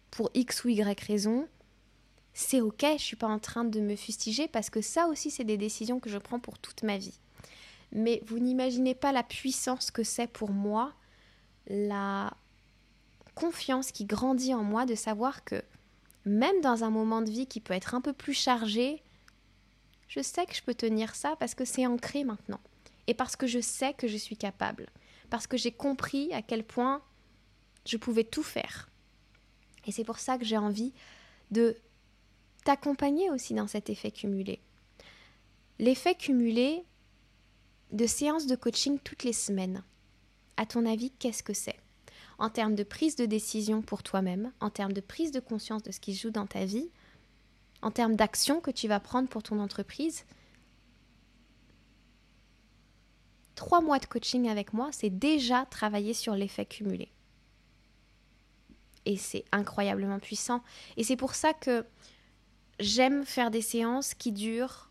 pour 0.09 0.31
X 0.33 0.63
ou 0.63 0.69
Y 0.69 1.01
raison, 1.01 1.47
c'est 2.33 2.61
ok, 2.61 2.85
je 2.97 3.03
suis 3.03 3.17
pas 3.17 3.27
en 3.27 3.39
train 3.39 3.65
de 3.65 3.81
me 3.81 3.97
fustiger 3.97 4.47
parce 4.47 4.69
que 4.69 4.81
ça 4.81 5.07
aussi, 5.07 5.31
c'est 5.31 5.43
des 5.43 5.57
décisions 5.57 5.99
que 5.99 6.09
je 6.09 6.17
prends 6.17 6.39
pour 6.39 6.59
toute 6.59 6.83
ma 6.83 6.97
vie 6.97 7.19
mais 7.91 8.21
vous 8.25 8.39
n'imaginez 8.39 8.95
pas 8.95 9.11
la 9.11 9.23
puissance 9.23 9.91
que 9.91 10.03
c'est 10.03 10.27
pour 10.27 10.51
moi, 10.51 10.93
la 11.67 12.33
confiance 13.35 13.91
qui 13.91 14.05
grandit 14.05 14.53
en 14.53 14.63
moi 14.63 14.85
de 14.85 14.95
savoir 14.95 15.43
que 15.43 15.63
même 16.25 16.61
dans 16.61 16.83
un 16.83 16.89
moment 16.89 17.21
de 17.21 17.29
vie 17.29 17.47
qui 17.47 17.59
peut 17.59 17.73
être 17.73 17.95
un 17.95 18.01
peu 18.01 18.13
plus 18.13 18.33
chargé, 18.33 19.01
je 20.07 20.21
sais 20.21 20.45
que 20.45 20.53
je 20.53 20.61
peux 20.61 20.75
tenir 20.75 21.15
ça 21.15 21.35
parce 21.39 21.55
que 21.55 21.65
c'est 21.65 21.87
ancré 21.87 22.23
maintenant. 22.23 22.59
Et 23.07 23.13
parce 23.13 23.35
que 23.35 23.47
je 23.47 23.59
sais 23.59 23.93
que 23.93 24.07
je 24.07 24.17
suis 24.17 24.37
capable. 24.37 24.89
Parce 25.29 25.47
que 25.47 25.57
j'ai 25.57 25.71
compris 25.71 26.31
à 26.33 26.41
quel 26.41 26.63
point 26.63 27.01
je 27.85 27.97
pouvais 27.97 28.23
tout 28.23 28.43
faire. 28.43 28.89
Et 29.85 29.91
c'est 29.91 30.03
pour 30.03 30.19
ça 30.19 30.37
que 30.37 30.45
j'ai 30.45 30.57
envie 30.57 30.93
de 31.49 31.75
t'accompagner 32.63 33.31
aussi 33.31 33.53
dans 33.53 33.67
cet 33.67 33.89
effet 33.89 34.11
cumulé. 34.11 34.59
L'effet 35.79 36.13
cumulé, 36.13 36.83
de 37.91 38.05
séances 38.05 38.47
de 38.47 38.55
coaching 38.55 38.99
toutes 39.03 39.23
les 39.23 39.33
semaines 39.33 39.83
à 40.57 40.65
ton 40.65 40.85
avis, 40.85 41.11
qu'est-ce 41.11 41.43
que 41.43 41.53
c'est? 41.53 41.77
En 42.37 42.49
termes 42.49 42.75
de 42.75 42.83
prise 42.83 43.15
de 43.15 43.25
décision 43.25 43.81
pour 43.81 44.03
toi-même, 44.03 44.51
en 44.59 44.69
termes 44.69 44.93
de 44.93 45.01
prise 45.01 45.31
de 45.31 45.39
conscience 45.39 45.83
de 45.83 45.91
ce 45.91 45.99
qui 45.99 46.15
se 46.15 46.23
joue 46.23 46.31
dans 46.31 46.47
ta 46.47 46.65
vie, 46.65 46.89
en 47.81 47.91
termes 47.91 48.15
d'action 48.15 48.61
que 48.61 48.71
tu 48.71 48.87
vas 48.87 48.99
prendre 48.99 49.27
pour 49.27 49.43
ton 49.43 49.59
entreprise, 49.59 50.25
trois 53.55 53.81
mois 53.81 53.99
de 53.99 54.05
coaching 54.05 54.47
avec 54.47 54.73
moi, 54.73 54.89
c'est 54.91 55.09
déjà 55.09 55.65
travailler 55.65 56.13
sur 56.13 56.35
l'effet 56.35 56.65
cumulé. 56.65 57.11
Et 59.05 59.17
c'est 59.17 59.45
incroyablement 59.51 60.19
puissant. 60.19 60.63
Et 60.95 61.03
c'est 61.03 61.15
pour 61.15 61.33
ça 61.33 61.53
que 61.53 61.85
j'aime 62.79 63.25
faire 63.25 63.49
des 63.49 63.61
séances 63.61 64.13
qui 64.13 64.31
durent 64.31 64.90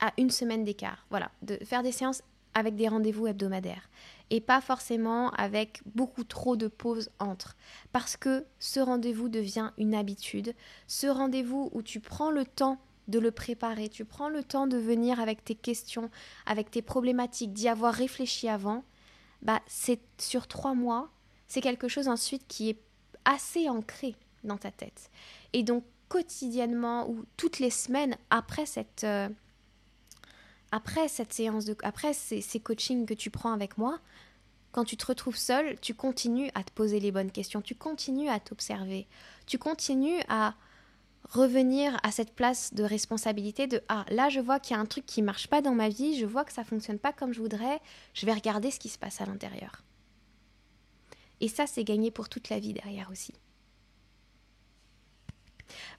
à 0.00 0.12
une 0.18 0.30
semaine 0.30 0.64
d'écart. 0.64 1.06
Voilà, 1.10 1.30
de 1.42 1.58
faire 1.64 1.82
des 1.82 1.92
séances 1.92 2.22
avec 2.54 2.74
des 2.74 2.88
rendez-vous 2.88 3.26
hebdomadaires 3.26 3.90
et 4.30 4.40
pas 4.40 4.60
forcément 4.60 5.30
avec 5.32 5.82
beaucoup 5.94 6.24
trop 6.24 6.56
de 6.56 6.68
pauses 6.68 7.10
entre. 7.18 7.54
Parce 7.92 8.16
que 8.16 8.46
ce 8.58 8.80
rendez-vous 8.80 9.28
devient 9.28 9.72
une 9.78 9.94
habitude. 9.94 10.54
Ce 10.86 11.06
rendez-vous 11.06 11.70
où 11.72 11.82
tu 11.82 12.00
prends 12.00 12.30
le 12.30 12.44
temps 12.44 12.78
de 13.08 13.18
le 13.18 13.30
préparer, 13.30 13.88
tu 13.88 14.04
prends 14.04 14.28
le 14.28 14.42
temps 14.42 14.66
de 14.66 14.78
venir 14.78 15.20
avec 15.20 15.44
tes 15.44 15.54
questions, 15.54 16.10
avec 16.44 16.70
tes 16.70 16.82
problématiques, 16.82 17.52
d'y 17.52 17.68
avoir 17.68 17.94
réfléchi 17.94 18.48
avant, 18.48 18.82
bah 19.42 19.60
c'est 19.68 20.00
sur 20.18 20.48
trois 20.48 20.74
mois, 20.74 21.10
c'est 21.46 21.60
quelque 21.60 21.86
chose 21.86 22.08
ensuite 22.08 22.48
qui 22.48 22.70
est 22.70 22.80
assez 23.24 23.68
ancré 23.68 24.16
dans 24.42 24.56
ta 24.56 24.72
tête. 24.72 25.10
Et 25.52 25.62
donc 25.62 25.84
quotidiennement 26.08 27.08
ou 27.08 27.24
toutes 27.36 27.58
les 27.58 27.70
semaines 27.70 28.16
après 28.30 28.66
cette, 28.66 29.04
euh, 29.04 29.28
après 30.72 31.08
cette 31.08 31.32
séance 31.32 31.66
après 31.82 32.12
ces, 32.12 32.40
ces 32.40 32.60
coachings 32.60 33.06
que 33.06 33.14
tu 33.14 33.30
prends 33.30 33.52
avec 33.52 33.78
moi, 33.78 33.98
quand 34.72 34.84
tu 34.84 34.96
te 34.96 35.06
retrouves 35.06 35.36
seul, 35.36 35.80
tu 35.80 35.94
continues 35.94 36.50
à 36.54 36.62
te 36.62 36.70
poser 36.70 37.00
les 37.00 37.10
bonnes 37.10 37.30
questions, 37.30 37.62
tu 37.62 37.74
continues 37.74 38.28
à 38.28 38.40
t'observer, 38.40 39.06
tu 39.46 39.58
continues 39.58 40.20
à 40.28 40.54
revenir 41.30 41.98
à 42.02 42.10
cette 42.10 42.34
place 42.34 42.74
de 42.74 42.84
responsabilité 42.84 43.66
de 43.66 43.82
ah 43.88 44.04
là 44.10 44.28
je 44.28 44.38
vois 44.38 44.60
qu'il 44.60 44.76
y 44.76 44.78
a 44.78 44.82
un 44.82 44.86
truc 44.86 45.06
qui 45.06 45.22
marche 45.22 45.48
pas 45.48 45.62
dans 45.62 45.74
ma 45.74 45.88
vie, 45.88 46.18
je 46.18 46.26
vois 46.26 46.44
que 46.44 46.52
ça 46.52 46.62
fonctionne 46.62 46.98
pas 46.98 47.12
comme 47.12 47.32
je 47.32 47.40
voudrais, 47.40 47.80
je 48.14 48.26
vais 48.26 48.32
regarder 48.32 48.70
ce 48.70 48.78
qui 48.78 48.88
se 48.88 48.98
passe 48.98 49.20
à 49.20 49.26
l'intérieur. 49.26 49.82
Et 51.40 51.48
ça 51.48 51.66
c'est 51.66 51.84
gagné 51.84 52.10
pour 52.10 52.28
toute 52.28 52.48
la 52.48 52.58
vie 52.58 52.72
derrière 52.72 53.10
aussi. 53.10 53.32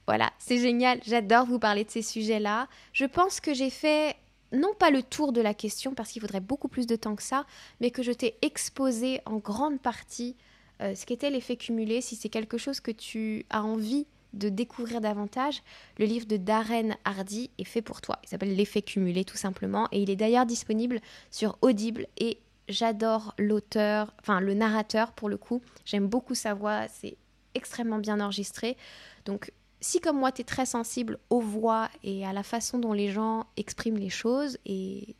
Voilà, 0.06 0.32
c'est 0.38 0.58
génial, 0.58 1.00
j'adore 1.04 1.44
vous 1.44 1.58
parler 1.58 1.84
de 1.84 1.90
ces 1.90 2.02
sujets-là. 2.02 2.68
Je 2.92 3.04
pense 3.04 3.40
que 3.40 3.52
j'ai 3.52 3.70
fait 3.70 4.16
non 4.52 4.74
pas 4.78 4.90
le 4.90 5.02
tour 5.02 5.32
de 5.32 5.40
la 5.40 5.54
question 5.54 5.94
parce 5.94 6.10
qu'il 6.10 6.22
faudrait 6.22 6.40
beaucoup 6.40 6.68
plus 6.68 6.86
de 6.86 6.96
temps 6.96 7.16
que 7.16 7.22
ça, 7.22 7.46
mais 7.80 7.90
que 7.90 8.02
je 8.02 8.12
t'ai 8.12 8.36
exposé 8.42 9.20
en 9.26 9.36
grande 9.36 9.80
partie 9.80 10.36
euh, 10.80 10.94
ce 10.94 11.06
qu'était 11.06 11.30
l'effet 11.30 11.56
cumulé. 11.56 12.00
Si 12.00 12.16
c'est 12.16 12.28
quelque 12.28 12.58
chose 12.58 12.80
que 12.80 12.90
tu 12.90 13.44
as 13.50 13.62
envie 13.62 14.06
de 14.34 14.48
découvrir 14.48 15.00
davantage, 15.00 15.62
le 15.98 16.04
livre 16.04 16.26
de 16.26 16.36
Darren 16.36 16.96
Hardy 17.04 17.50
est 17.58 17.64
fait 17.64 17.82
pour 17.82 18.00
toi. 18.00 18.18
Il 18.22 18.28
s'appelle 18.28 18.54
L'effet 18.54 18.82
cumulé 18.82 19.24
tout 19.24 19.36
simplement 19.36 19.88
et 19.90 20.02
il 20.02 20.10
est 20.10 20.16
d'ailleurs 20.16 20.46
disponible 20.46 21.00
sur 21.30 21.56
Audible 21.62 22.06
et 22.18 22.38
j'adore 22.68 23.34
l'auteur, 23.38 24.14
enfin 24.20 24.40
le 24.40 24.54
narrateur 24.54 25.12
pour 25.12 25.28
le 25.28 25.38
coup. 25.38 25.62
J'aime 25.84 26.06
beaucoup 26.06 26.34
sa 26.34 26.54
voix, 26.54 26.86
c'est 26.88 27.16
extrêmement 27.54 27.98
bien 27.98 28.20
enregistré. 28.20 28.76
Donc 29.24 29.52
si 29.80 30.00
comme 30.00 30.18
moi 30.18 30.32
tu 30.32 30.42
es 30.42 30.44
très 30.44 30.66
sensible 30.66 31.18
aux 31.30 31.40
voix 31.40 31.88
et 32.02 32.26
à 32.26 32.32
la 32.32 32.42
façon 32.42 32.78
dont 32.78 32.92
les 32.92 33.10
gens 33.10 33.46
expriment 33.56 33.98
les 33.98 34.10
choses 34.10 34.58
et, 34.66 35.14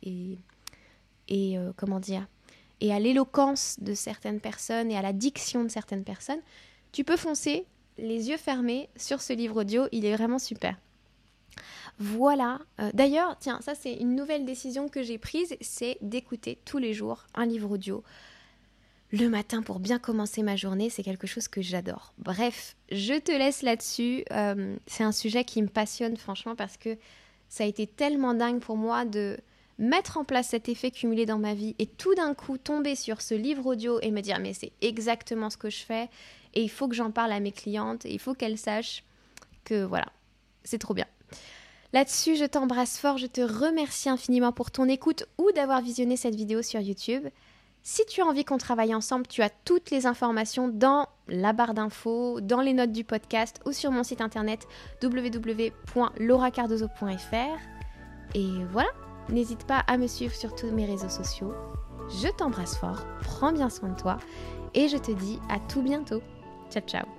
euh, 1.31 1.71
comment 1.77 1.99
dire 1.99 2.27
et 2.81 2.93
à 2.93 2.99
l'éloquence 2.99 3.77
de 3.81 3.93
certaines 3.93 4.39
personnes 4.39 4.89
et 4.91 4.97
à 4.97 5.01
la 5.01 5.13
diction 5.13 5.63
de 5.63 5.69
certaines 5.69 6.03
personnes, 6.03 6.39
tu 6.91 7.03
peux 7.03 7.17
foncer 7.17 7.65
les 7.97 8.29
yeux 8.29 8.37
fermés 8.37 8.89
sur 8.95 9.21
ce 9.21 9.33
livre 9.33 9.61
audio, 9.61 9.87
il 9.91 10.05
est 10.05 10.15
vraiment 10.15 10.39
super. 10.39 10.77
Voilà. 11.97 12.59
Euh, 12.79 12.89
d'ailleurs, 12.93 13.35
tiens, 13.39 13.59
ça 13.61 13.75
c'est 13.75 13.93
une 13.93 14.15
nouvelle 14.15 14.45
décision 14.45 14.87
que 14.87 15.03
j'ai 15.03 15.17
prise, 15.17 15.57
c'est 15.59 15.97
d'écouter 16.01 16.57
tous 16.63 16.77
les 16.77 16.93
jours 16.93 17.25
un 17.35 17.45
livre 17.45 17.71
audio. 17.71 18.03
Le 19.11 19.27
matin 19.27 19.63
pour 19.63 19.79
bien 19.79 19.97
commencer 19.97 20.43
ma 20.43 20.55
journée, 20.55 20.89
c'est 20.89 21.03
quelque 21.03 21.27
chose 21.27 21.47
que 21.47 21.61
j'adore. 21.61 22.13
Bref, 22.19 22.75
je 22.91 23.15
te 23.19 23.31
laisse 23.31 23.63
là-dessus. 23.63 24.23
Euh, 24.31 24.75
c'est 24.85 25.03
un 25.03 25.11
sujet 25.11 25.43
qui 25.43 25.61
me 25.61 25.67
passionne 25.67 26.15
franchement 26.15 26.55
parce 26.55 26.77
que 26.77 26.97
ça 27.47 27.63
a 27.63 27.67
été 27.67 27.87
tellement 27.87 28.35
dingue 28.35 28.59
pour 28.59 28.77
moi 28.77 29.05
de 29.05 29.37
mettre 29.79 30.17
en 30.17 30.25
place 30.25 30.49
cet 30.49 30.69
effet 30.69 30.91
cumulé 30.91 31.25
dans 31.25 31.39
ma 31.39 31.55
vie 31.55 31.75
et 31.79 31.87
tout 31.87 32.13
d'un 32.13 32.33
coup 32.35 32.57
tomber 32.57 32.95
sur 32.95 33.21
ce 33.21 33.33
livre 33.33 33.65
audio 33.65 33.99
et 34.01 34.11
me 34.11 34.21
dire 34.21 34.37
mais 34.39 34.53
c'est 34.53 34.73
exactement 34.81 35.49
ce 35.49 35.57
que 35.57 35.69
je 35.69 35.79
fais 35.79 36.09
et 36.53 36.63
il 36.63 36.69
faut 36.69 36.87
que 36.87 36.95
j'en 36.95 37.11
parle 37.11 37.31
à 37.31 37.39
mes 37.39 37.51
clientes, 37.51 38.05
et 38.05 38.13
il 38.13 38.19
faut 38.19 38.33
qu'elles 38.33 38.57
sachent 38.57 39.03
que 39.65 39.83
voilà, 39.83 40.07
c'est 40.63 40.79
trop 40.79 40.93
bien. 40.93 41.05
Là-dessus, 41.93 42.35
je 42.35 42.45
t'embrasse 42.45 42.99
fort, 42.99 43.17
je 43.17 43.27
te 43.27 43.41
remercie 43.41 44.09
infiniment 44.09 44.51
pour 44.51 44.71
ton 44.71 44.87
écoute 44.87 45.25
ou 45.37 45.51
d'avoir 45.51 45.81
visionné 45.81 46.17
cette 46.17 46.35
vidéo 46.35 46.61
sur 46.61 46.79
YouTube. 46.79 47.27
Si 47.91 48.05
tu 48.05 48.21
as 48.21 48.25
envie 48.25 48.45
qu'on 48.45 48.59
travaille 48.59 48.93
ensemble, 48.93 49.25
tu 49.25 49.41
as 49.41 49.49
toutes 49.49 49.89
les 49.89 50.05
informations 50.05 50.67
dans 50.67 51.07
la 51.27 51.53
barre 51.53 51.73
d'infos, 51.73 52.39
dans 52.39 52.61
les 52.61 52.73
notes 52.73 52.91
du 52.91 53.03
podcast 53.03 53.59
ou 53.65 53.71
sur 53.71 53.89
mon 53.89 54.03
site 54.03 54.21
internet 54.21 54.67
www.lauracardozo.fr. 55.01 57.57
Et 58.35 58.47
voilà, 58.71 58.91
n'hésite 59.29 59.65
pas 59.65 59.79
à 59.87 59.97
me 59.97 60.05
suivre 60.05 60.35
sur 60.35 60.53
tous 60.53 60.69
mes 60.69 60.85
réseaux 60.85 61.09
sociaux. 61.09 61.51
Je 62.21 62.27
t'embrasse 62.27 62.77
fort, 62.77 63.07
prends 63.23 63.53
bien 63.53 63.71
soin 63.71 63.89
de 63.89 63.99
toi 63.99 64.19
et 64.75 64.87
je 64.87 64.97
te 64.97 65.11
dis 65.11 65.39
à 65.49 65.57
tout 65.57 65.81
bientôt. 65.81 66.21
Ciao 66.69 66.83
ciao 66.85 67.18